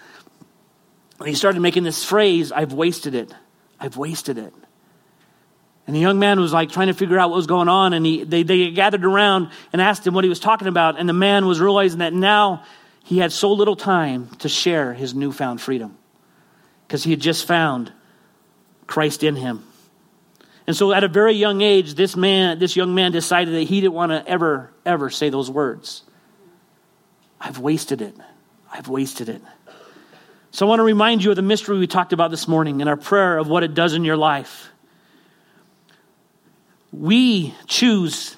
[1.19, 3.33] And he started making this phrase, I've wasted it.
[3.81, 4.53] I've wasted it.
[5.87, 7.93] And the young man was like trying to figure out what was going on.
[7.93, 10.99] And he, they, they gathered around and asked him what he was talking about.
[10.99, 12.65] And the man was realizing that now
[13.05, 15.97] he had so little time to share his newfound freedom
[16.87, 17.93] because he had just found
[18.89, 19.65] Christ in him.
[20.67, 23.81] And so at a very young age, this man, this young man decided that he
[23.81, 26.03] didn't want to ever, ever say those words.
[27.41, 28.17] I've wasted it.
[28.73, 29.43] I've wasted it.
[30.51, 32.89] So I want to remind you of the mystery we talked about this morning in
[32.89, 34.71] our prayer of what it does in your life.
[36.97, 38.37] We choose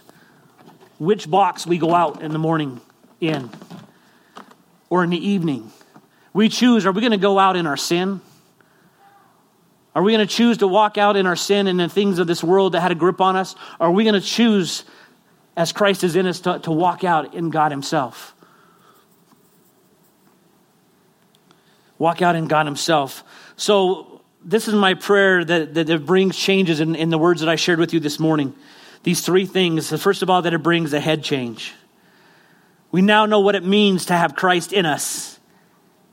[0.98, 2.80] which box we go out in the morning
[3.20, 3.50] in
[4.90, 5.70] or in the evening.
[6.32, 8.20] We choose are we going to go out in our sin?
[9.94, 12.26] Are we going to choose to walk out in our sin and the things of
[12.26, 13.54] this world that had a grip on us?
[13.78, 14.84] Are we going to choose,
[15.56, 18.34] as Christ is in us, to, to walk out in God Himself?
[21.96, 23.24] Walk out in God Himself.
[23.56, 24.07] So,
[24.44, 27.56] this is my prayer that, that it brings changes in, in the words that I
[27.56, 28.54] shared with you this morning.
[29.02, 29.90] These three things.
[30.00, 31.74] First of all, that it brings a head change.
[32.90, 35.38] We now know what it means to have Christ in us,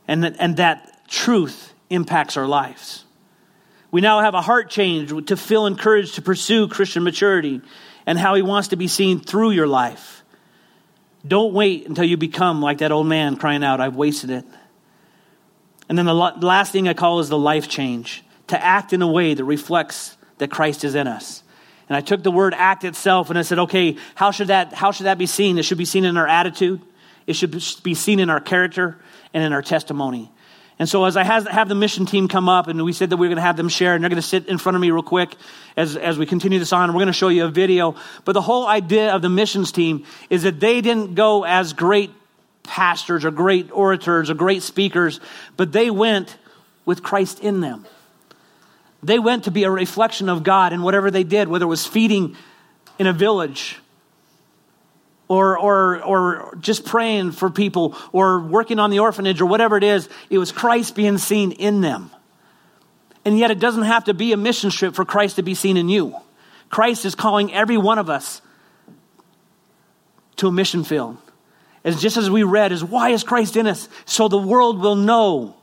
[0.07, 3.05] and that, and that truth impacts our lives.
[3.91, 7.61] We now have a heart change to feel encouraged to pursue Christian maturity
[8.05, 10.23] and how He wants to be seen through your life.
[11.25, 14.45] Don't wait until you become like that old man crying out, I've wasted it.
[15.88, 19.08] And then the last thing I call is the life change to act in a
[19.08, 21.43] way that reflects that Christ is in us.
[21.88, 24.91] And I took the word act itself and I said, okay, how should that, how
[24.91, 25.58] should that be seen?
[25.58, 26.82] It should be seen in our attitude,
[27.28, 27.52] it should
[27.84, 28.98] be seen in our character
[29.34, 30.32] and in our testimony.
[30.78, 33.28] And so, as I have the mission team come up, and we said that we
[33.28, 34.91] are going to have them share, and they're going to sit in front of me
[34.91, 35.34] real quick
[35.78, 36.89] as, as we continue this on.
[36.89, 37.95] We're going to show you a video.
[38.26, 42.12] But the whole idea of the missions team is that they didn't go as great
[42.67, 45.19] pastors or great orators or great speakers,
[45.58, 46.38] but they went
[46.86, 47.86] with Christ in them.
[49.04, 51.86] They went to be a reflection of God in whatever they did, whether it was
[51.86, 52.36] feeding
[52.97, 53.80] in a village
[55.28, 59.84] or, or, or just praying for people or working on the orphanage or whatever it
[59.84, 60.10] is.
[60.30, 62.12] It was Christ being seen in them.
[63.23, 65.78] And yet, it doesn't have to be a mission trip for Christ to be seen
[65.78, 66.15] in you.
[66.69, 68.39] Christ is calling every one of us
[70.38, 71.17] to a mission field.
[71.86, 73.88] As just as we read, is why is Christ in us?
[74.06, 75.56] So the world will know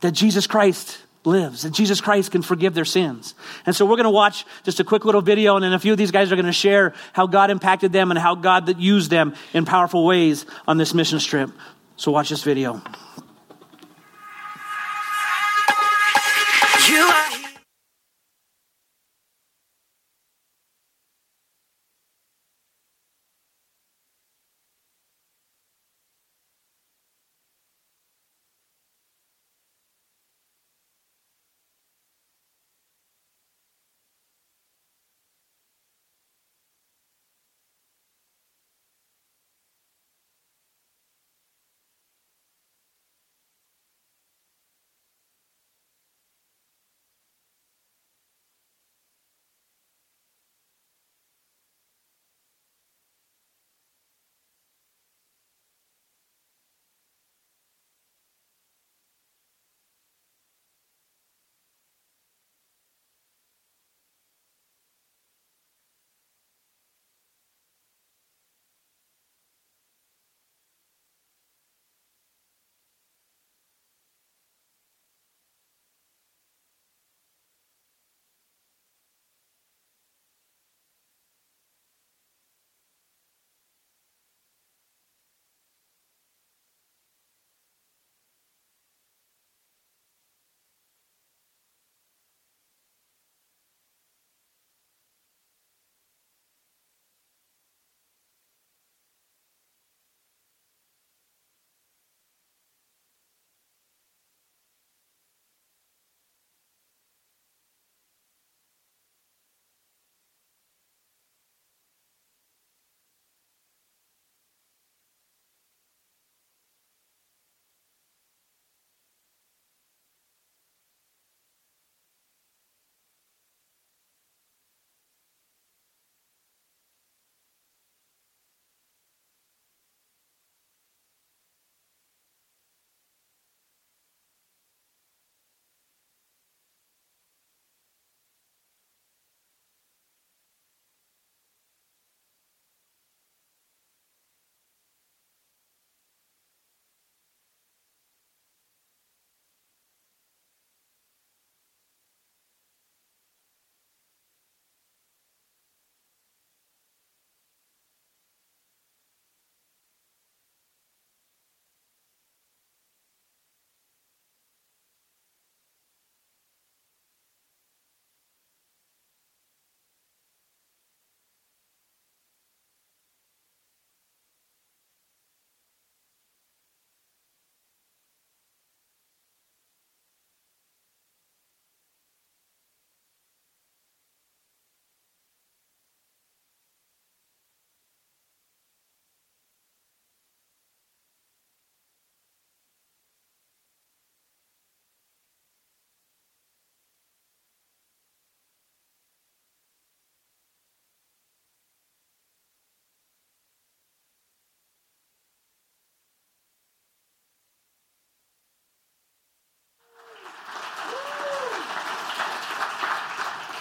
[0.00, 3.34] that Jesus Christ lives, that Jesus Christ can forgive their sins.
[3.64, 5.92] And so we're going to watch just a quick little video, and then a few
[5.92, 9.10] of these guys are going to share how God impacted them and how God used
[9.10, 11.50] them in powerful ways on this mission trip.
[11.96, 12.82] So watch this video.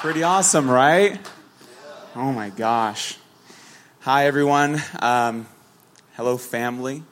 [0.04, 1.18] Pretty awesome, right?
[2.13, 3.18] Oh my gosh.
[4.02, 4.82] Hi, everyone.
[5.00, 5.48] Um,
[6.18, 7.04] hello, family.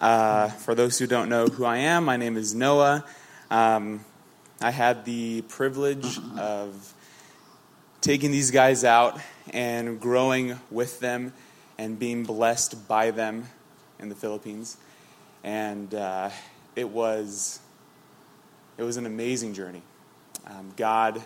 [0.00, 3.04] Uh, for those who don't know who I am, my name is Noah.
[3.52, 4.04] Um,
[4.60, 6.92] I had the privilege of
[8.00, 11.32] taking these guys out and growing with them
[11.78, 13.46] and being blessed by them
[14.00, 14.76] in the Philippines.
[15.44, 16.30] And uh,
[16.74, 17.60] it was
[18.76, 19.82] it was an amazing journey.
[20.48, 21.22] Um, God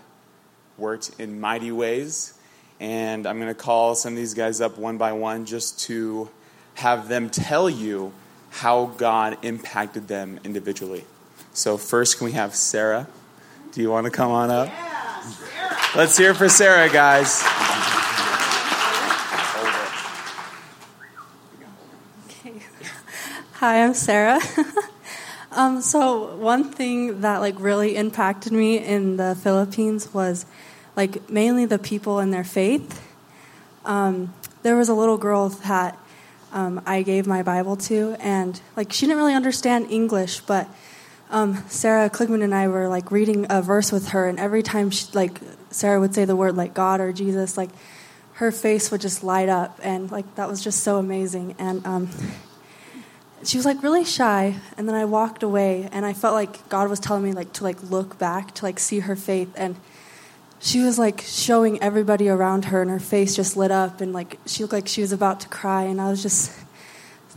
[0.78, 2.34] worked in mighty ways,
[2.80, 6.28] and I'm going to call some of these guys up one by one just to
[6.74, 8.12] have them tell you
[8.50, 11.04] how God impacted them individually.
[11.52, 13.06] So, first, can we have Sarah?
[13.72, 14.68] Do you want to come on up?
[14.68, 14.96] Yeah,
[15.94, 17.42] Let's hear for Sarah, guys.
[22.28, 22.62] Okay.
[23.54, 24.40] Hi, I'm Sarah.
[25.56, 30.44] um, so one thing that like really impacted me in the Philippines was
[30.94, 33.02] like mainly the people and their faith.
[33.84, 35.98] Um, there was a little girl that
[36.52, 40.68] um, I gave my Bible to, and like she didn't really understand English, but
[41.30, 44.90] um, Sarah Kligman and I were like reading a verse with her, and every time
[44.90, 45.40] she like
[45.70, 47.70] Sarah would say the word like God or Jesus, like
[48.34, 51.54] her face would just light up, and like that was just so amazing.
[51.58, 52.10] And um,
[53.46, 56.90] she was like really shy, and then I walked away, and I felt like God
[56.90, 59.76] was telling me like to like look back to like see her faith, and
[60.58, 64.38] she was like showing everybody around her, and her face just lit up, and like
[64.46, 66.50] she looked like she was about to cry, and I was just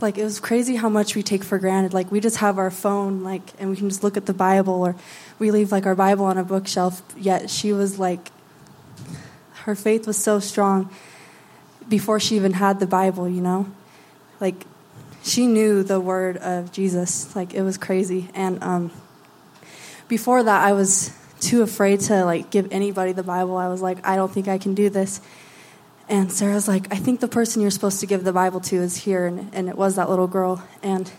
[0.02, 1.92] like it was crazy how much we take for granted.
[1.92, 4.82] Like we just have our phone like and we can just look at the bible
[4.82, 4.96] or
[5.38, 8.30] we leave like our bible on a bookshelf yet she was like
[9.64, 10.90] her faith was so strong
[11.88, 13.66] before she even had the bible you know?
[14.40, 14.64] Like
[15.22, 18.90] she knew the word of jesus like it was crazy and um,
[20.08, 24.06] before that i was too afraid to like give anybody the bible i was like
[24.06, 25.20] i don't think i can do this
[26.10, 28.96] and Sarah's like, I think the person you're supposed to give the Bible to is
[28.96, 29.26] here.
[29.26, 30.60] And, and it was that little girl.
[30.82, 31.10] And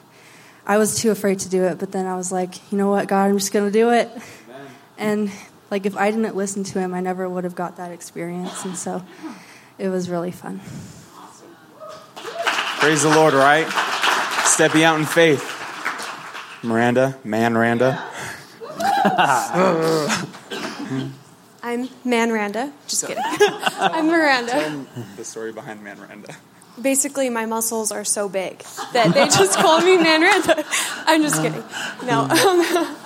[0.67, 1.79] I was too afraid to do it.
[1.79, 4.09] But then I was like, you know what, God, I'm just going to do it.
[4.09, 4.67] Amen.
[4.97, 5.31] And
[5.71, 8.65] like, if I didn't listen to him, I never would have got that experience.
[8.65, 9.01] And so
[9.77, 10.59] it was really fun.
[12.81, 13.90] Praise the Lord, right?
[14.51, 15.41] Stepping out in faith.
[16.61, 18.03] Miranda, man, Miranda.
[21.63, 22.73] I'm Man Randa.
[22.85, 23.23] Just kidding.
[23.25, 24.51] I'm Miranda.
[24.51, 24.85] Tell
[25.15, 26.35] the story behind Man Randa.
[26.79, 28.59] Basically, my muscles are so big
[28.91, 30.65] that they just call me Man Randa.
[31.05, 31.63] I'm just kidding.
[32.05, 32.27] No.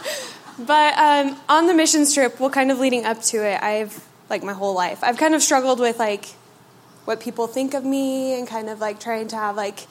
[0.58, 4.41] But um, on the missions trip, well, kind of leading up to it, I've, like
[4.41, 6.27] my whole life, I've kind of struggled with, like,
[7.04, 9.85] what people think of me and kind of, like, trying to have, like,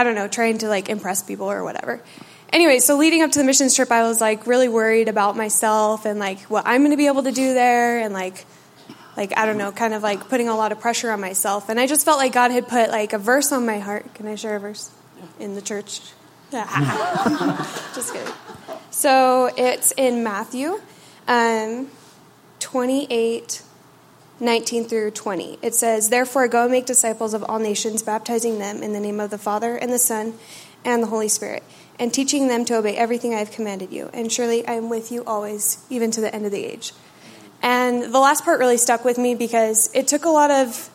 [0.00, 2.02] I don't know, trying to, like, impress people or whatever
[2.52, 6.04] anyway, so leading up to the missions trip, I was like really worried about myself
[6.04, 8.44] and like what I'm going to be able to do there, and like,
[9.16, 11.68] like I don't know, kind of like putting a lot of pressure on myself.
[11.68, 14.14] And I just felt like God had put like a verse on my heart.
[14.14, 14.90] Can I share a verse
[15.38, 16.00] in the church?
[16.52, 16.66] Yeah.
[17.94, 18.32] Just kidding.
[18.90, 20.80] So it's in Matthew,
[21.28, 21.88] um,
[22.58, 23.62] 28.
[24.40, 25.58] 19 through 20.
[25.62, 29.20] It says, Therefore, go and make disciples of all nations, baptizing them in the name
[29.20, 30.34] of the Father, and the Son,
[30.84, 31.62] and the Holy Spirit
[32.00, 34.08] and teaching them to obey everything I have commanded you.
[34.14, 36.94] And surely I am with you always, even to the end of the age.
[37.62, 40.88] And the last part really stuck with me because it took a lot of,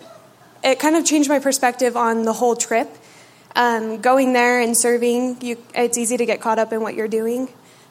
[0.63, 2.89] it kind of changed my perspective on the whole trip.
[3.55, 7.07] Um, going there and serving, you, it's easy to get caught up in what you're
[7.07, 7.49] doing.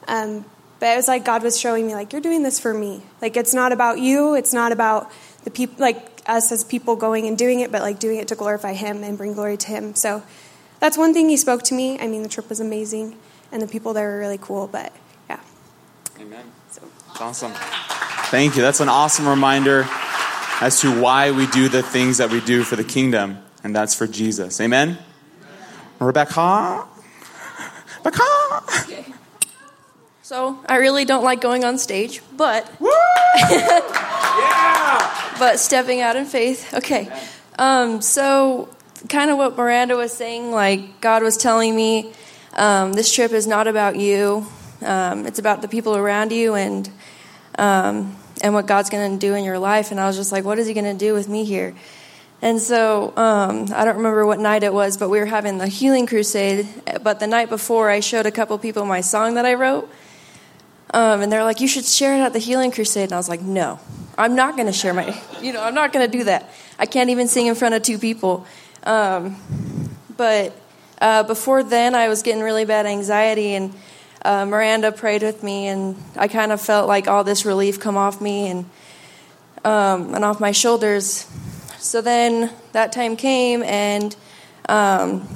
[0.08, 0.44] Um,
[0.80, 3.00] but it was like God was showing me, like, you're doing this for me.
[3.22, 4.34] Like, it's not about you.
[4.34, 5.10] It's not about
[5.44, 8.34] the people, like us as people going and doing it, but like doing it to
[8.34, 9.94] glorify Him and bring glory to Him.
[9.94, 10.22] So
[10.80, 11.98] that's one thing he spoke to me.
[11.98, 13.16] I mean, the trip was amazing,
[13.50, 14.66] and the people there were really cool.
[14.66, 14.92] But
[15.30, 15.40] yeah.
[16.20, 16.44] Amen.
[16.70, 16.82] So.
[17.08, 17.52] That's awesome.
[18.30, 18.62] Thank you.
[18.62, 19.86] That's an awesome reminder
[20.60, 23.94] as to why we do the things that we do for the kingdom, and that's
[23.94, 24.60] for Jesus.
[24.60, 24.90] Amen.
[24.90, 25.04] Amen.
[26.00, 26.86] Rebecca.
[28.04, 28.24] Rebecca.
[30.20, 33.90] So I really don't like going on stage, but yeah.
[35.38, 36.72] But stepping out in faith.
[36.74, 37.08] Okay.
[37.58, 38.68] Um, so
[39.08, 42.12] kind of what Miranda was saying, like God was telling me,
[42.54, 44.46] um, this trip is not about you.
[44.82, 46.90] Um, it's about the people around you and
[47.58, 49.90] um, and what God's going to do in your life.
[49.90, 51.74] And I was just like, what is He going to do with me here?
[52.42, 55.68] And so um, I don't remember what night it was, but we were having the
[55.68, 56.68] healing crusade.
[57.02, 59.90] But the night before, I showed a couple people my song that I wrote.
[60.94, 63.04] Um, and they're like, you should share it at the healing crusade.
[63.04, 63.80] And I was like, no,
[64.16, 66.48] I'm not going to share my, you know, I'm not going to do that.
[66.78, 68.46] I can't even sing in front of two people.
[68.84, 69.36] Um,
[70.16, 70.56] but
[71.00, 73.74] uh, before then, I was getting really bad anxiety, and
[74.24, 77.96] uh, Miranda prayed with me, and I kind of felt like all this relief come
[77.96, 78.48] off me.
[78.48, 78.66] And
[79.64, 81.26] um, and off my shoulders.
[81.78, 84.14] So then that time came, and
[84.68, 85.26] um,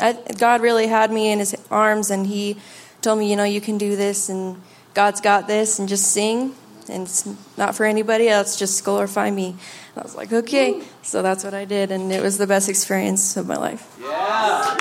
[0.00, 2.58] I, God really had me in His arms, and He
[3.00, 4.60] told me, you know, you can do this, and
[4.98, 6.56] God's got this, and just sing.
[6.88, 7.24] And it's
[7.56, 9.50] not for anybody else, just glorify me.
[9.50, 10.82] And I was like, okay.
[11.02, 13.96] So that's what I did, and it was the best experience of my life.
[14.02, 14.76] Yeah.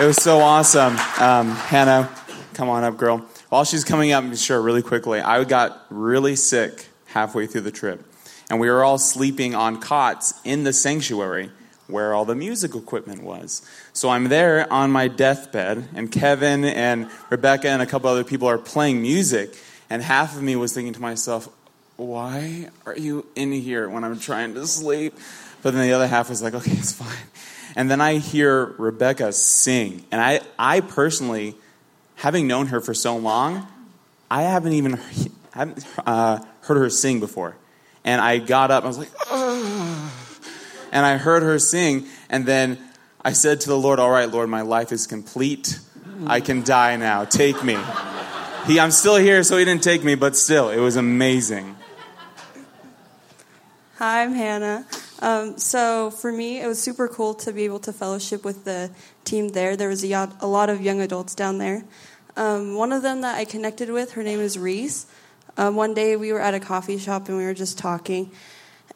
[0.00, 0.94] It was so awesome.
[1.20, 2.08] Um, Hannah,
[2.54, 3.18] come on up, girl.
[3.50, 7.70] While she's coming up, I'm sure, really quickly, I got really sick halfway through the
[7.70, 8.02] trip.
[8.48, 11.50] And we were all sleeping on cots in the sanctuary
[11.90, 13.62] where all the music equipment was.
[13.92, 18.48] So I'm there on my deathbed, and Kevin and Rebecca and a couple other people
[18.48, 19.54] are playing music.
[19.88, 21.48] And half of me was thinking to myself,
[21.96, 25.14] why are you in here when I'm trying to sleep?
[25.62, 27.26] But then the other half was like, okay, it's fine.
[27.76, 30.04] And then I hear Rebecca sing.
[30.10, 31.54] And I, I personally,
[32.16, 33.66] having known her for so long,
[34.30, 34.98] I haven't even
[35.52, 37.56] haven't, uh, heard her sing before.
[38.04, 40.10] And I got up, I was like, Ugh.
[40.90, 42.06] And I heard her sing.
[42.28, 42.78] And then
[43.24, 45.78] I said to the Lord, All right, Lord, my life is complete.
[46.26, 47.24] I can die now.
[47.24, 47.78] Take me.
[48.66, 51.76] He, I'm still here, so he didn't take me, but still, it was amazing.
[53.96, 54.86] Hi, I'm Hannah.
[55.20, 58.90] Um, so for me, it was super cool to be able to fellowship with the
[59.24, 59.76] team there.
[59.76, 61.84] There was a, a lot of young adults down there.
[62.36, 65.06] Um, one of them that I connected with, her name is Reese.
[65.56, 68.30] Um, one day we were at a coffee shop and we were just talking,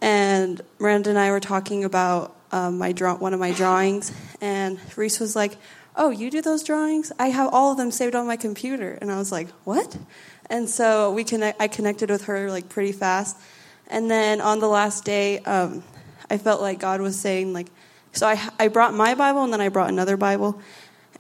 [0.05, 4.79] and Miranda and I were talking about um, my draw- one of my drawings, and
[4.97, 5.57] Reese was like,
[5.97, 7.11] oh, you do those drawings?
[7.19, 8.99] I have all of them saved on my computer.
[9.01, 9.97] And I was like, what?
[10.51, 13.39] And so we connect, I connected with her like pretty fast.
[13.87, 15.83] And then on the last day, um,
[16.29, 17.69] I felt like God was saying like,
[18.13, 20.61] so I, I brought my Bible and then I brought another Bible.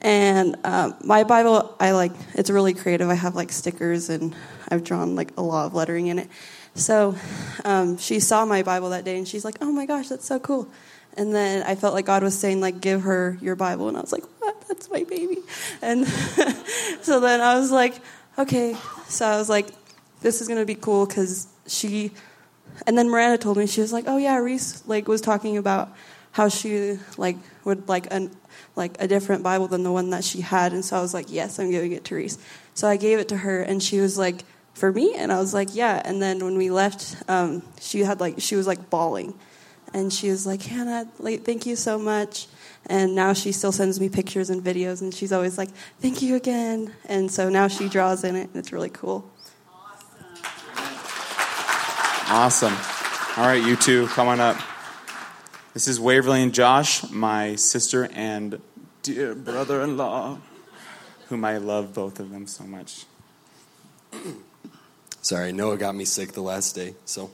[0.03, 3.09] And um, my Bible, I like, it's really creative.
[3.09, 4.35] I have like stickers and
[4.69, 6.29] I've drawn like a lot of lettering in it.
[6.75, 7.17] So
[7.65, 10.41] um, she saw my Bible that day and she's like, oh my gosh, that's so
[10.41, 10.69] cool.
[11.17, 13.89] And then I felt like God was saying, like, give her your Bible.
[13.89, 14.61] And I was like, what?
[14.67, 15.39] That's my baby.
[15.81, 16.07] And
[17.03, 17.95] so then I was like,
[18.37, 18.77] okay.
[19.07, 19.69] So I was like,
[20.21, 22.11] this is going to be cool because she,
[22.87, 25.95] and then Miranda told me, she was like, oh yeah, Reese, like, was talking about
[26.33, 28.35] how she, like, would like an,
[28.75, 30.73] like a different Bible than the one that she had.
[30.73, 32.39] And so I was like, yes, I'm giving it to Reese.
[32.75, 34.43] So I gave it to her and she was like,
[34.75, 35.15] for me?
[35.17, 36.03] And I was like, yeah.
[36.05, 39.35] And then when we left, um, she had like, she was like bawling
[39.95, 42.49] and she was like, Hannah, like, thank you so much.
[42.87, 45.71] And now she still sends me pictures and videos, and she's always like,
[46.01, 46.93] thank you again.
[47.07, 49.31] And so now she draws in it, and it's really cool.
[52.29, 52.73] Awesome.
[52.73, 53.41] Awesome.
[53.41, 54.61] All right, you two, come on up.
[55.73, 58.61] This is Waverly and Josh, my sister and
[59.03, 60.39] dear brother in law,
[61.29, 63.07] whom I love both of them so much.
[65.25, 67.31] Sorry, Noah got me sick the last day, so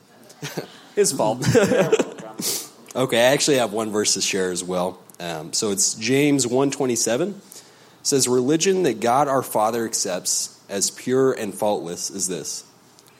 [0.94, 1.44] his fault.
[2.94, 5.00] okay, I actually have one verse to share as well.
[5.18, 7.30] Um, so it's James 127.
[7.30, 7.34] It
[8.04, 12.64] says, Religion that God our Father accepts as pure and faultless is this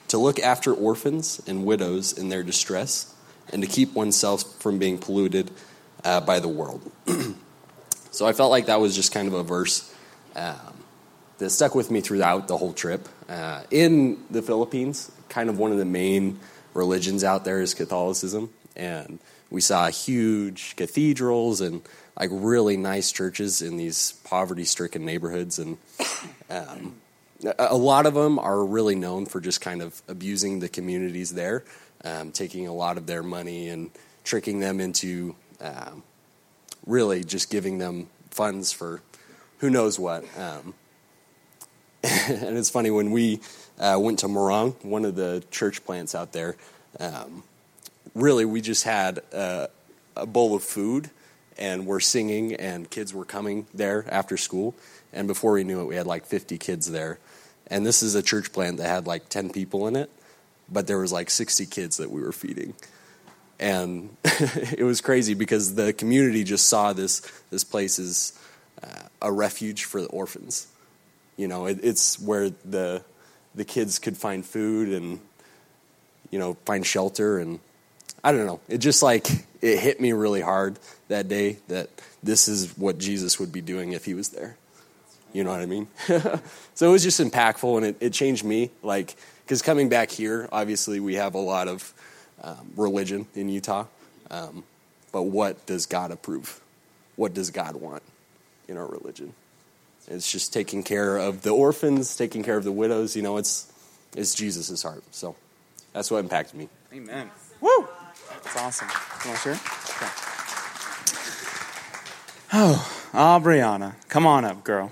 [0.07, 3.13] to look after orphans and widows in their distress,
[3.53, 5.51] and to keep oneself from being polluted
[6.05, 6.81] uh, by the world.
[8.13, 9.93] so I felt like that was just kind of a verse
[10.37, 10.70] um,
[11.41, 13.09] that stuck with me throughout the whole trip.
[13.29, 16.39] Uh, in the Philippines, kind of one of the main
[16.75, 19.19] religions out there is Catholicism, and
[19.51, 21.83] we saw huge cathedrals and
[22.19, 25.79] like really nice churches in these poverty-stricken neighborhoods, and
[26.51, 26.97] um,
[27.59, 31.65] a lot of them are really known for just kind of abusing the communities there,
[32.05, 33.91] um, taking a lot of their money and
[34.25, 36.03] tricking them into um,
[36.87, 39.01] really just giving them funds for
[39.59, 40.25] who knows what.
[40.39, 40.75] Um,
[42.05, 43.41] and it's funny when we
[43.79, 46.57] uh, went to Morong, one of the church plants out there.
[46.99, 47.43] Um,
[48.15, 49.69] really, we just had a,
[50.17, 51.11] a bowl of food,
[51.59, 54.75] and we're singing, and kids were coming there after school.
[55.13, 57.19] And before we knew it, we had like 50 kids there.
[57.67, 60.11] And this is a church plant that had like 10 people in it,
[60.71, 62.75] but there was like 60 kids that we were feeding.
[63.59, 67.21] And it was crazy because the community just saw this
[67.51, 68.39] this place as
[68.83, 70.67] uh, a refuge for the orphans.
[71.41, 73.03] You know, it, it's where the
[73.55, 75.21] the kids could find food and
[76.31, 77.61] you know find shelter and
[78.23, 78.61] I don't know.
[78.69, 79.27] It just like
[79.63, 80.79] it hit me really hard
[81.09, 81.89] that day that
[82.23, 84.59] this is what Jesus would be doing if he was there.
[85.33, 85.89] You know what I mean?
[86.75, 88.71] so it was just impactful and it, it changed me.
[88.83, 91.95] Like, because coming back here, obviously we have a lot of
[92.43, 93.87] um, religion in Utah.
[94.31, 94.63] Um,
[95.11, 96.61] but what does God approve?
[97.17, 98.03] What does God want
[98.69, 99.33] in our religion?
[100.09, 103.15] It's just taking care of the orphans, taking care of the widows.
[103.15, 103.71] You know, it's
[104.17, 105.05] it's Jesus' heart.
[105.13, 105.37] So
[105.93, 106.69] that's what impacted me.
[106.93, 107.31] Amen.
[107.61, 107.87] Woo!
[108.43, 108.89] That's awesome.
[109.25, 109.53] You want to share?
[109.53, 110.13] Okay.
[112.53, 114.91] Oh, ah, Brianna, come on up, girl.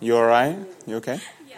[0.00, 0.58] You all right?
[0.86, 1.18] You okay?
[1.48, 1.56] Yeah.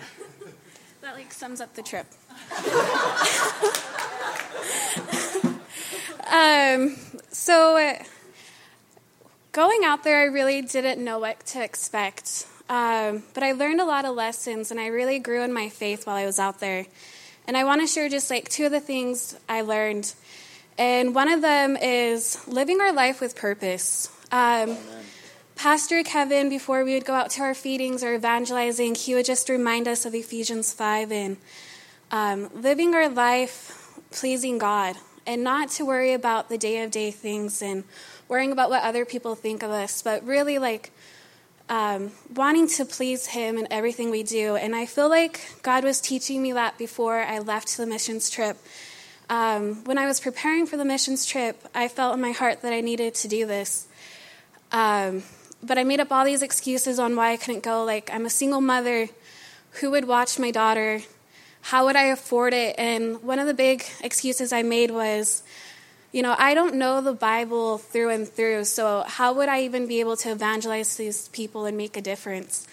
[1.00, 2.06] That like sums up the trip.
[6.30, 6.96] um,
[7.34, 7.98] so
[9.50, 12.46] going out there, I really didn't know what to expect.
[12.68, 16.06] Um, but I learned a lot of lessons and I really grew in my faith
[16.06, 16.86] while I was out there.
[17.46, 20.14] And I want to share just like two of the things I learned.
[20.78, 24.10] And one of them is living our life with purpose.
[24.32, 24.76] Um,
[25.56, 29.48] Pastor Kevin, before we would go out to our feedings or evangelizing, he would just
[29.48, 31.36] remind us of Ephesians 5 and
[32.10, 34.96] um, living our life pleasing God
[35.26, 37.84] and not to worry about the day of day things and
[38.28, 40.90] worrying about what other people think of us, but really like
[41.68, 44.56] um, wanting to please Him in everything we do.
[44.56, 48.56] And I feel like God was teaching me that before I left the missions trip.
[49.30, 52.72] Um, when I was preparing for the missions trip, I felt in my heart that
[52.72, 53.86] I needed to do this.
[54.70, 55.22] Um,
[55.62, 57.84] but I made up all these excuses on why I couldn't go.
[57.84, 59.08] Like, I'm a single mother.
[59.80, 61.00] Who would watch my daughter?
[61.64, 62.74] How would I afford it?
[62.76, 65.42] And one of the big excuses I made was,
[66.12, 69.86] you know, I don't know the Bible through and through, so how would I even
[69.86, 72.68] be able to evangelize these people and make a difference?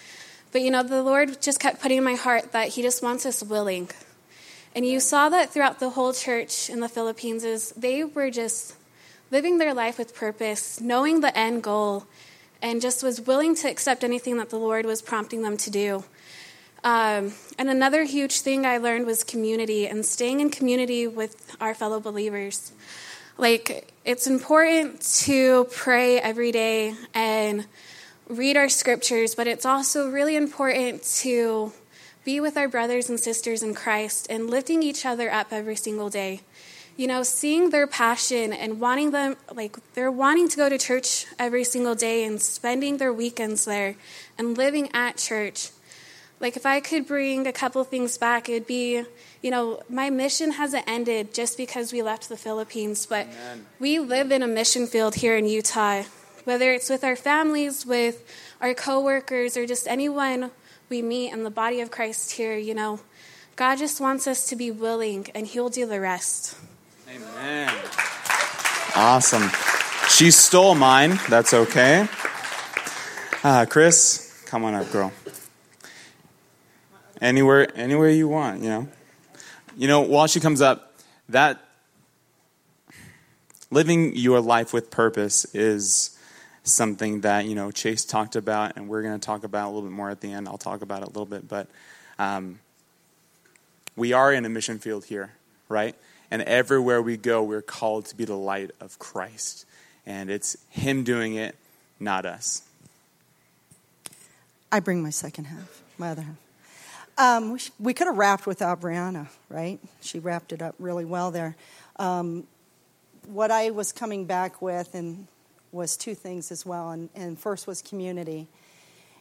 [0.52, 3.24] But, you know, the Lord just kept putting in my heart that He just wants
[3.24, 3.88] us willing.
[4.74, 8.76] And you saw that throughout the whole church in the Philippines is they were just
[9.30, 12.04] living their life with purpose, knowing the end goal,
[12.60, 16.04] and just was willing to accept anything that the Lord was prompting them to do.
[16.84, 21.74] Um, and another huge thing I learned was community and staying in community with our
[21.74, 22.72] fellow believers.
[23.38, 27.66] Like, it's important to pray every day and
[28.28, 31.72] read our scriptures, but it's also really important to
[32.24, 36.10] be with our brothers and sisters in Christ and lifting each other up every single
[36.10, 36.40] day.
[36.96, 41.26] You know, seeing their passion and wanting them, like, they're wanting to go to church
[41.38, 43.96] every single day and spending their weekends there
[44.36, 45.70] and living at church.
[46.42, 49.04] Like, if I could bring a couple things back, it would be,
[49.42, 53.66] you know, my mission hasn't ended just because we left the Philippines, but Amen.
[53.78, 56.02] we live in a mission field here in Utah.
[56.42, 58.24] Whether it's with our families, with
[58.60, 60.50] our coworkers, or just anyone
[60.90, 62.98] we meet in the body of Christ here, you know,
[63.54, 66.56] God just wants us to be willing, and He'll do the rest.
[67.08, 67.72] Amen.
[68.96, 69.48] Awesome.
[70.08, 71.20] She stole mine.
[71.28, 72.08] That's okay.
[73.44, 75.12] Uh, Chris, come on up, girl.
[77.22, 78.62] Anywhere, anywhere you want.
[78.62, 78.88] You know.
[79.76, 80.00] You know.
[80.02, 80.94] While she comes up,
[81.30, 81.62] that
[83.70, 86.18] living your life with purpose is
[86.64, 89.88] something that you know Chase talked about, and we're going to talk about a little
[89.88, 90.48] bit more at the end.
[90.48, 91.68] I'll talk about it a little bit, but
[92.18, 92.58] um,
[93.96, 95.32] we are in a mission field here,
[95.68, 95.94] right?
[96.30, 99.66] And everywhere we go, we're called to be the light of Christ.
[100.06, 101.54] And it's Him doing it,
[102.00, 102.62] not us.
[104.72, 106.41] I bring my second half, my other half.
[107.22, 109.78] Um, we, could have wrapped with Brianna, right?
[110.00, 111.54] She wrapped it up really well there.
[111.96, 112.48] Um,
[113.26, 115.28] what I was coming back with and
[115.70, 118.48] was two things as well, and, and first was community.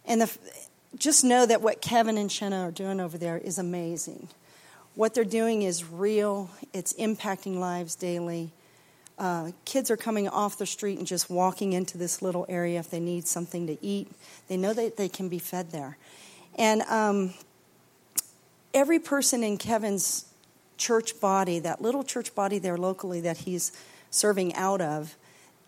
[0.05, 0.37] And the,
[0.97, 4.29] just know that what Kevin and Shenna are doing over there is amazing
[4.95, 8.51] what they're doing is real, it's impacting lives daily.
[9.17, 12.89] Uh, kids are coming off the street and just walking into this little area if
[12.89, 14.09] they need something to eat.
[14.47, 15.97] They know that they can be fed there.
[16.57, 17.33] And um,
[18.73, 20.25] every person in Kevin's
[20.77, 23.71] church body, that little church body there locally that he's
[24.09, 25.15] serving out of,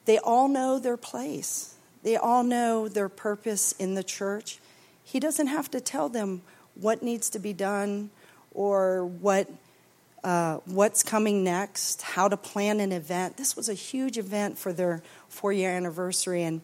[0.05, 1.75] they all know their place.
[2.03, 4.59] They all know their purpose in the church.
[5.03, 6.41] He doesn't have to tell them
[6.75, 8.09] what needs to be done
[8.53, 9.49] or what
[10.23, 13.35] uh, what's coming next, how to plan an event.
[13.35, 16.43] This was a huge event for their four year anniversary.
[16.43, 16.61] And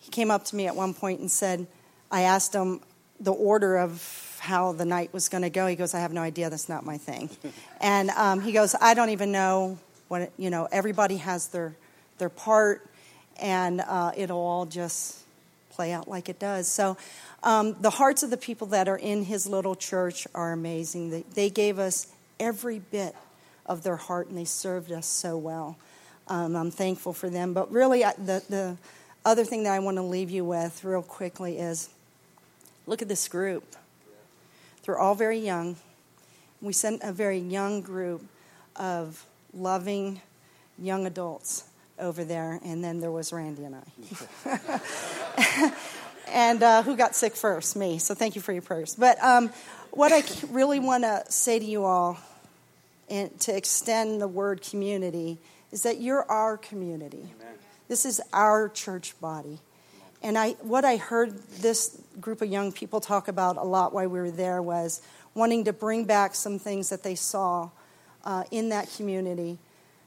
[0.00, 1.68] he came up to me at one point and said,
[2.10, 2.80] I asked him
[3.20, 4.00] the order of
[4.42, 5.68] how the night was going to go.
[5.68, 6.50] He goes, I have no idea.
[6.50, 7.30] That's not my thing.
[7.80, 9.78] and um, he goes, I don't even know
[10.08, 11.76] what, you know, everybody has their,
[12.18, 12.84] their part,
[13.40, 15.20] and uh, it'll all just
[15.70, 16.66] play out like it does.
[16.66, 16.96] So
[17.44, 21.10] um, the hearts of the people that are in his little church are amazing.
[21.10, 22.08] They, they, gave us
[22.40, 23.14] every bit
[23.64, 25.76] of their heart and they served us so well.
[26.26, 27.54] Um, I'm thankful for them.
[27.54, 28.76] But really, I, the, the
[29.24, 31.90] other thing that I want to leave you with real quickly is
[32.88, 33.76] look at this group.
[34.84, 35.76] They're all very young.
[36.60, 38.24] We sent a very young group
[38.76, 40.20] of loving
[40.78, 41.64] young adults
[41.98, 44.60] over there, and then there was Randy and I.
[46.28, 47.76] and uh, who got sick first?
[47.76, 47.98] Me.
[47.98, 48.94] So thank you for your prayers.
[48.96, 49.50] But um,
[49.90, 52.18] what I really want to say to you all,
[53.08, 55.38] and to extend the word community,
[55.70, 57.30] is that you're our community.
[57.36, 57.54] Amen.
[57.88, 59.58] This is our church body.
[60.22, 64.08] And I, what I heard this group of young people talk about a lot while
[64.08, 65.02] we were there was
[65.34, 67.70] wanting to bring back some things that they saw
[68.24, 69.58] uh, in that community.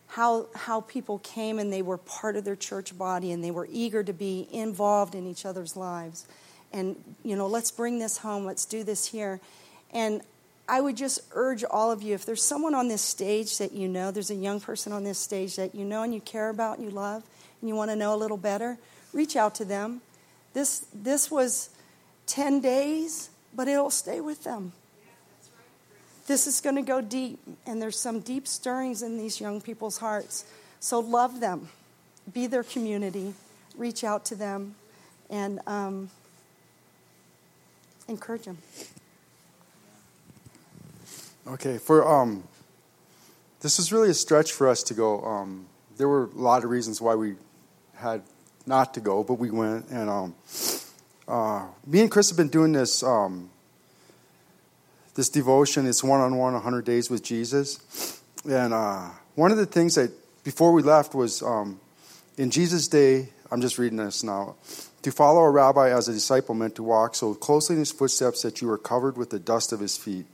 [0.08, 3.68] How, how people came and they were part of their church body and they were
[3.70, 6.26] eager to be involved in each other's lives.
[6.72, 9.42] And, you know, let's bring this home, let's do this here.
[9.92, 10.22] And
[10.68, 13.88] I would just urge all of you if there's someone on this stage that you
[13.88, 16.78] know, there's a young person on this stage that you know and you care about
[16.78, 17.24] and you love,
[17.62, 18.78] and you want to know a little better,
[19.16, 20.02] reach out to them.
[20.54, 21.70] This, this was
[22.28, 24.74] 10 days, but it'll stay with them.
[26.28, 30.00] This is going to go deep, and there's some deep stirrings in these young people's
[30.00, 30.46] hearts.
[30.80, 31.70] So love them,
[32.34, 33.34] be their community,
[33.78, 34.76] reach out to them,
[35.30, 36.10] and um,
[38.08, 38.58] encourage them.
[41.48, 42.44] Okay, for um,
[43.62, 45.24] this is really a stretch for us to go.
[45.24, 47.36] Um, there were a lot of reasons why we
[47.94, 48.24] had
[48.66, 49.90] not to go, but we went.
[49.90, 50.36] And um,
[51.28, 53.50] uh, me and Chris have been doing this um,
[55.16, 55.86] this devotion.
[55.88, 58.22] It's one on one, 100 days with Jesus.
[58.50, 60.12] And uh, one of the things that
[60.44, 61.80] before we left was um,
[62.38, 63.30] in Jesus' day.
[63.52, 64.56] I'm just reading this now.
[65.04, 68.42] To follow a rabbi as a disciple meant to walk so closely in his footsteps
[68.42, 70.26] that you were covered with the dust of his feet.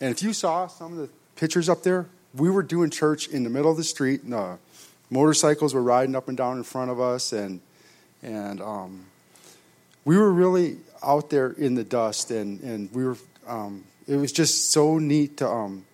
[0.00, 3.42] And if you saw some of the pictures up there, we were doing church in
[3.42, 4.56] the middle of the street, and uh,
[5.12, 7.60] motorcycles were riding up and down in front of us, and
[8.22, 9.04] and um,
[10.04, 13.16] we were really out there in the dust, and and we were.
[13.46, 15.84] Um, it was just so neat to um,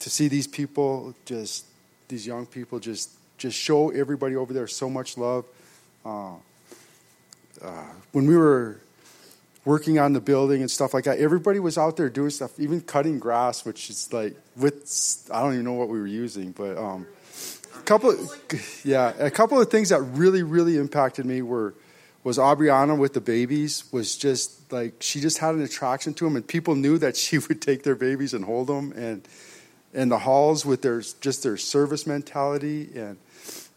[0.00, 1.66] to see these people, just
[2.08, 5.44] these young people, just just show everybody over there so much love.
[6.04, 6.34] Uh,
[7.62, 8.78] uh, when we were
[9.66, 11.18] working on the building and stuff like that.
[11.18, 15.54] Everybody was out there doing stuff, even cutting grass, which is like with I don't
[15.54, 17.06] even know what we were using, but um,
[17.86, 18.14] couple,
[18.84, 21.74] yeah, a couple of things that really really impacted me were
[22.24, 26.36] was Aubriana with the babies was just like she just had an attraction to them,
[26.36, 29.26] and people knew that she would take their babies and hold them, and
[29.94, 33.16] and the halls with their just their service mentality, and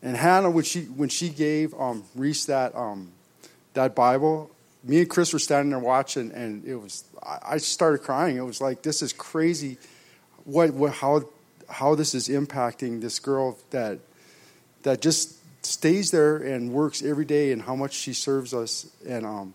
[0.02, 3.12] and Hannah when she when she gave um, Reese that um,
[3.74, 4.50] that Bible,
[4.84, 8.38] me and Chris were standing there watching, and it was I started crying.
[8.38, 9.78] It was like this is crazy,
[10.46, 11.30] what, what how
[11.70, 14.00] how this is impacting this girl that
[14.84, 19.26] that just stays there and works every day, and how much she serves us, and
[19.26, 19.54] um,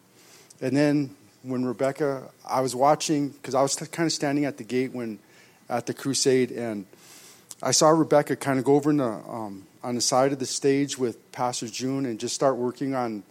[0.60, 4.64] and then when Rebecca, I was watching because I was kind of standing at the
[4.64, 5.18] gate when
[5.68, 6.86] at the crusade, and
[7.62, 10.98] I saw Rebecca kind of go over the, um, on the side of the stage
[10.98, 13.22] with Pastor June and just start working on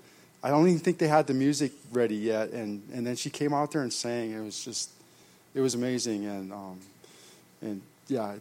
[0.44, 3.54] I don't even think they had the music ready yet, and, and then she came
[3.54, 4.34] out there and sang.
[4.34, 4.90] It was just,
[5.54, 6.80] it was amazing, and um,
[7.62, 8.36] and yeah,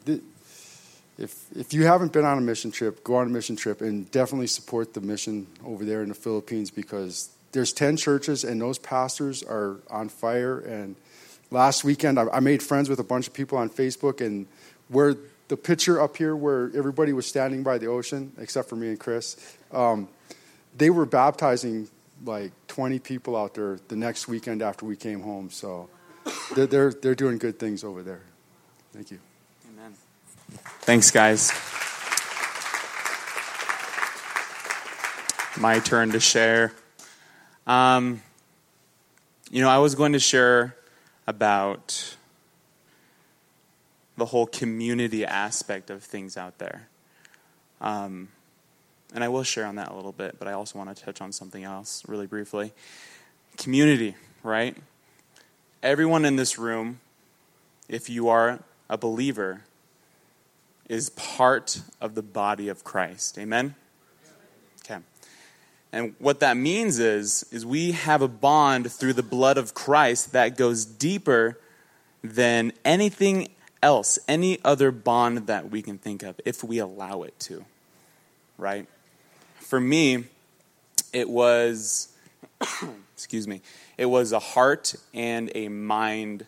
[1.19, 4.11] if if you haven't been on a mission trip, go on a mission trip and
[4.11, 8.79] definitely support the mission over there in the Philippines because there's ten churches and those
[8.79, 10.59] pastors are on fire.
[10.61, 10.97] And
[11.51, 14.47] last weekend, I, I made friends with a bunch of people on Facebook, and
[14.89, 15.17] where
[15.49, 18.99] the picture up here where everybody was standing by the ocean except for me and
[18.99, 19.37] Chris.
[19.71, 20.09] Um,
[20.77, 21.89] they were baptizing
[22.25, 25.51] like 20 people out there the next weekend after we came home.
[25.51, 25.91] So
[26.55, 28.23] they're, they're, they're doing good things over there.
[28.93, 29.19] Thank you.
[30.83, 31.53] Thanks, guys.
[35.61, 36.73] My turn to share.
[37.67, 38.23] Um,
[39.51, 40.77] you know, I was going to share
[41.27, 42.17] about
[44.17, 46.89] the whole community aspect of things out there.
[47.81, 48.29] Um,
[49.15, 51.21] and I will share on that a little bit, but I also want to touch
[51.21, 52.73] on something else really briefly.
[53.57, 54.77] Community, right?
[55.83, 57.01] Everyone in this room,
[57.89, 59.63] if you are a believer,
[60.89, 63.39] is part of the body of Christ.
[63.39, 63.75] Amen?
[64.85, 65.01] Okay.
[65.93, 70.33] And what that means is, is we have a bond through the blood of Christ
[70.33, 71.59] that goes deeper
[72.23, 73.49] than anything
[73.83, 77.65] else, any other bond that we can think of, if we allow it to.
[78.59, 78.87] Right?
[79.73, 80.23] for me,
[81.15, 82.13] it was,
[83.15, 83.63] excuse me,
[83.97, 86.45] it was a heart and a mind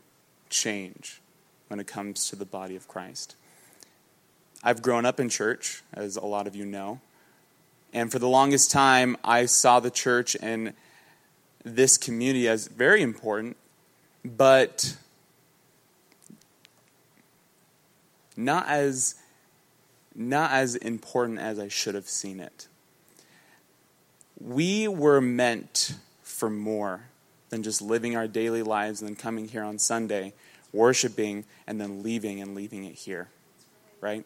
[0.51, 1.23] change
[1.69, 3.35] when it comes to the body of Christ.
[4.65, 7.01] I've grown up in church, as a lot of you know,
[7.93, 10.73] and for the longest time, I saw the church and
[11.65, 13.57] this community as very important,
[14.25, 14.97] but
[18.37, 19.15] not as
[20.17, 22.69] not as important as I should have seen it
[24.41, 27.03] we were meant for more
[27.49, 30.33] than just living our daily lives and then coming here on Sunday,
[30.73, 33.29] worshiping, and then leaving and leaving it here.
[34.01, 34.25] Right?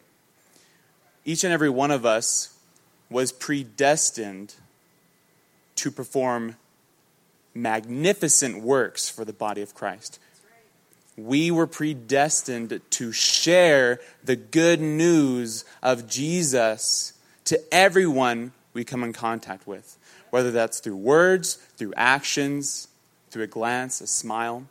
[1.29, 2.57] Each and every one of us
[3.07, 4.55] was predestined
[5.75, 6.55] to perform
[7.53, 10.17] magnificent works for the body of Christ.
[11.15, 17.13] We were predestined to share the good news of Jesus
[17.45, 19.99] to everyone we come in contact with,
[20.31, 22.87] whether that's through words, through actions,
[23.29, 24.63] through a glance, a smile.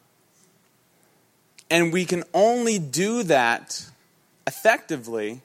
[1.70, 3.86] And we can only do that
[4.44, 5.42] effectively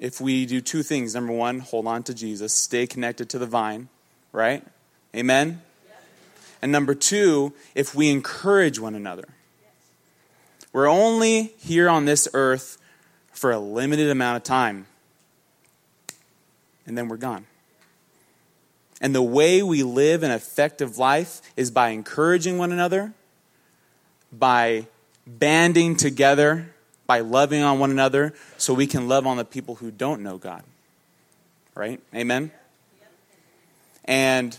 [0.00, 1.14] if we do two things.
[1.14, 3.88] Number one, hold on to Jesus, stay connected to the vine,
[4.32, 4.64] right?
[5.14, 5.62] Amen?
[6.62, 9.28] And number two, if we encourage one another.
[10.72, 12.78] We're only here on this earth
[13.32, 14.86] for a limited amount of time,
[16.86, 17.46] and then we're gone.
[19.00, 23.12] And the way we live an effective life is by encouraging one another,
[24.32, 24.86] by
[25.26, 26.74] banding together,
[27.10, 30.38] by loving on one another, so we can love on the people who don't know
[30.38, 30.62] God.
[31.74, 32.00] Right?
[32.14, 32.52] Amen?
[34.04, 34.56] And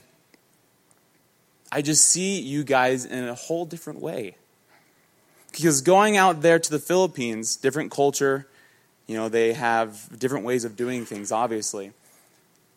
[1.72, 4.36] I just see you guys in a whole different way.
[5.54, 8.50] Because going out there to the Philippines, different culture,
[9.08, 11.94] you know, they have different ways of doing things, obviously.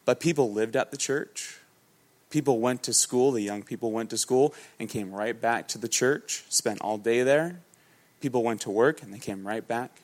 [0.05, 1.59] But people lived at the church.
[2.31, 5.79] People went to school, the young people went to school and came right back to
[5.79, 7.59] the church, spent all day there.
[8.25, 10.01] People went to work and they came right back.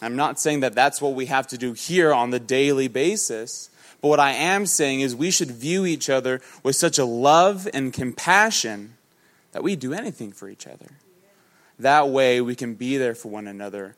[0.00, 3.70] I'm not saying that that's what we have to do here on the daily basis,
[4.00, 7.66] but what I am saying is we should view each other with such a love
[7.74, 8.94] and compassion
[9.50, 10.86] that we do anything for each other.
[11.80, 13.96] That way we can be there for one another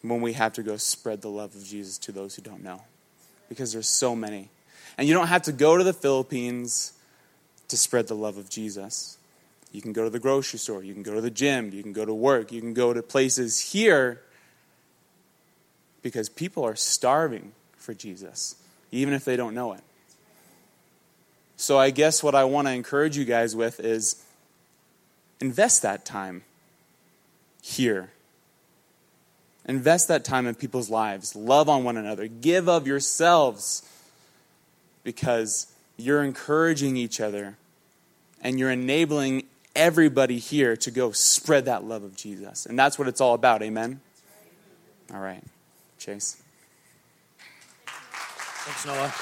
[0.00, 2.80] when we have to go spread the love of Jesus to those who don't know.
[3.50, 4.48] Because there's so many.
[4.96, 6.94] And you don't have to go to the Philippines
[7.68, 9.18] to spread the love of Jesus.
[9.72, 11.92] You can go to the grocery store, you can go to the gym, you can
[11.92, 14.20] go to work, you can go to places here
[16.02, 18.56] because people are starving for Jesus,
[18.90, 19.82] even if they don't know it.
[21.56, 24.24] So, I guess what I want to encourage you guys with is
[25.40, 26.42] invest that time
[27.62, 28.10] here
[29.66, 31.36] Invest that time in people's lives.
[31.36, 32.26] Love on one another.
[32.26, 33.88] Give of yourselves
[35.04, 35.66] because
[35.96, 37.56] you're encouraging each other
[38.42, 39.44] and you're enabling
[39.74, 42.66] everybody here to go spread that love of Jesus.
[42.66, 43.62] And that's what it's all about.
[43.62, 44.00] Amen?
[45.12, 45.42] All right.
[45.98, 46.42] Chase.
[47.86, 49.12] Thanks, Noah.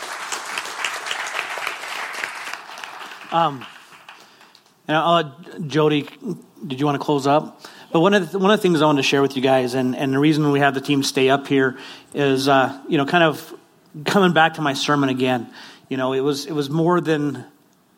[3.31, 3.67] Um,
[4.87, 5.37] and I'll,
[5.67, 6.09] Jody,
[6.67, 7.61] did you want to close up?
[7.93, 9.75] But one of the, one of the things I want to share with you guys,
[9.75, 11.79] and, and the reason we have the team stay up here
[12.15, 13.55] is, uh, you know, kind of
[14.05, 15.51] coming back to my sermon again.
[15.89, 17.45] You know, it was it was more than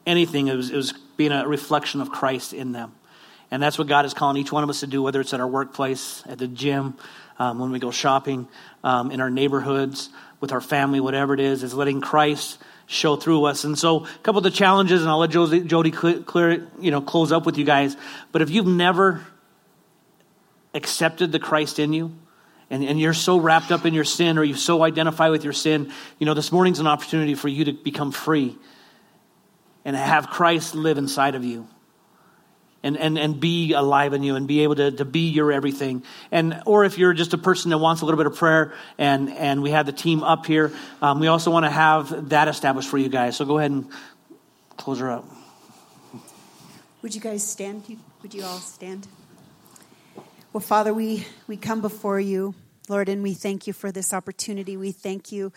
[0.06, 0.48] anything.
[0.48, 2.94] It was it was being a reflection of Christ in them,
[3.50, 5.40] and that's what God is calling each one of us to do, whether it's at
[5.40, 6.94] our workplace, at the gym,
[7.38, 8.48] um, when we go shopping,
[8.82, 10.08] um, in our neighborhoods,
[10.40, 12.56] with our family, whatever it is, is letting Christ
[12.86, 13.64] show through us.
[13.64, 17.02] And so, a couple of the challenges, and I'll let Jody, Jody clear, you know,
[17.02, 17.98] close up with you guys.
[18.32, 19.22] But if you've never
[20.72, 22.16] accepted the Christ in you,
[22.70, 25.52] and, and you're so wrapped up in your sin or you so identify with your
[25.52, 28.56] sin, you know, this morning's an opportunity for you to become free
[29.84, 31.68] and have Christ live inside of you.
[32.82, 36.02] And, and, and be alive in you and be able to, to be your everything.
[36.30, 39.28] And, or if you're just a person that wants a little bit of prayer and,
[39.28, 40.72] and we have the team up here,
[41.02, 43.36] um, we also want to have that established for you guys.
[43.36, 43.90] So go ahead and
[44.78, 45.26] close her up.
[47.02, 47.84] Would you guys stand?
[48.22, 49.06] Would you all stand?
[50.54, 52.54] Well, Father, we, we come before you,
[52.88, 54.78] Lord, and we thank you for this opportunity.
[54.78, 55.52] We thank you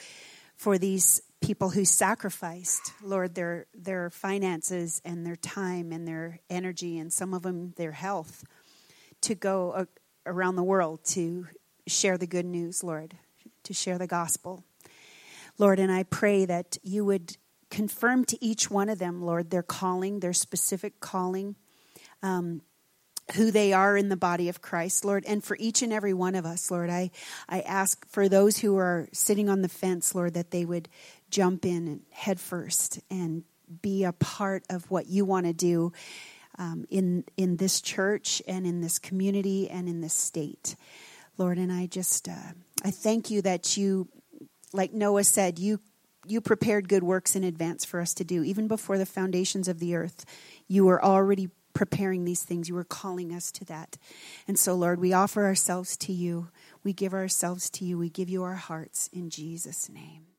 [0.58, 6.98] for these people who sacrificed, Lord, their, their finances and their time and their energy,
[6.98, 8.46] and some of them their health,
[9.22, 9.86] to go uh,
[10.26, 11.48] around the world to
[11.86, 13.16] share the good news, Lord,
[13.64, 14.64] to share the gospel.
[15.58, 17.36] Lord, and I pray that you would
[17.70, 21.58] confirm to each one of them, Lord, their calling, their specific calling.
[22.22, 22.62] Um,
[23.36, 26.36] who they are in the body of Christ, Lord, and for each and every one
[26.36, 26.90] of us, Lord.
[26.90, 27.10] I,
[27.48, 30.90] I ask for those who are sitting on the fence, Lord, that they would
[31.34, 33.44] jump in head first and
[33.82, 35.92] be a part of what you want to do
[36.60, 40.76] um, in in this church and in this community and in this state,
[41.38, 41.58] Lord.
[41.58, 42.54] And I just uh,
[42.86, 44.08] I thank you that you,
[44.72, 45.80] like Noah said, you
[46.28, 49.80] you prepared good works in advance for us to do, even before the foundations of
[49.80, 50.26] the earth.
[50.68, 52.70] You were already preparing these things.
[52.70, 53.98] You were calling us to that.
[54.48, 56.50] And so, Lord, we offer ourselves to you.
[56.84, 57.98] We give ourselves to you.
[57.98, 60.33] We give you our hearts in Jesus' name.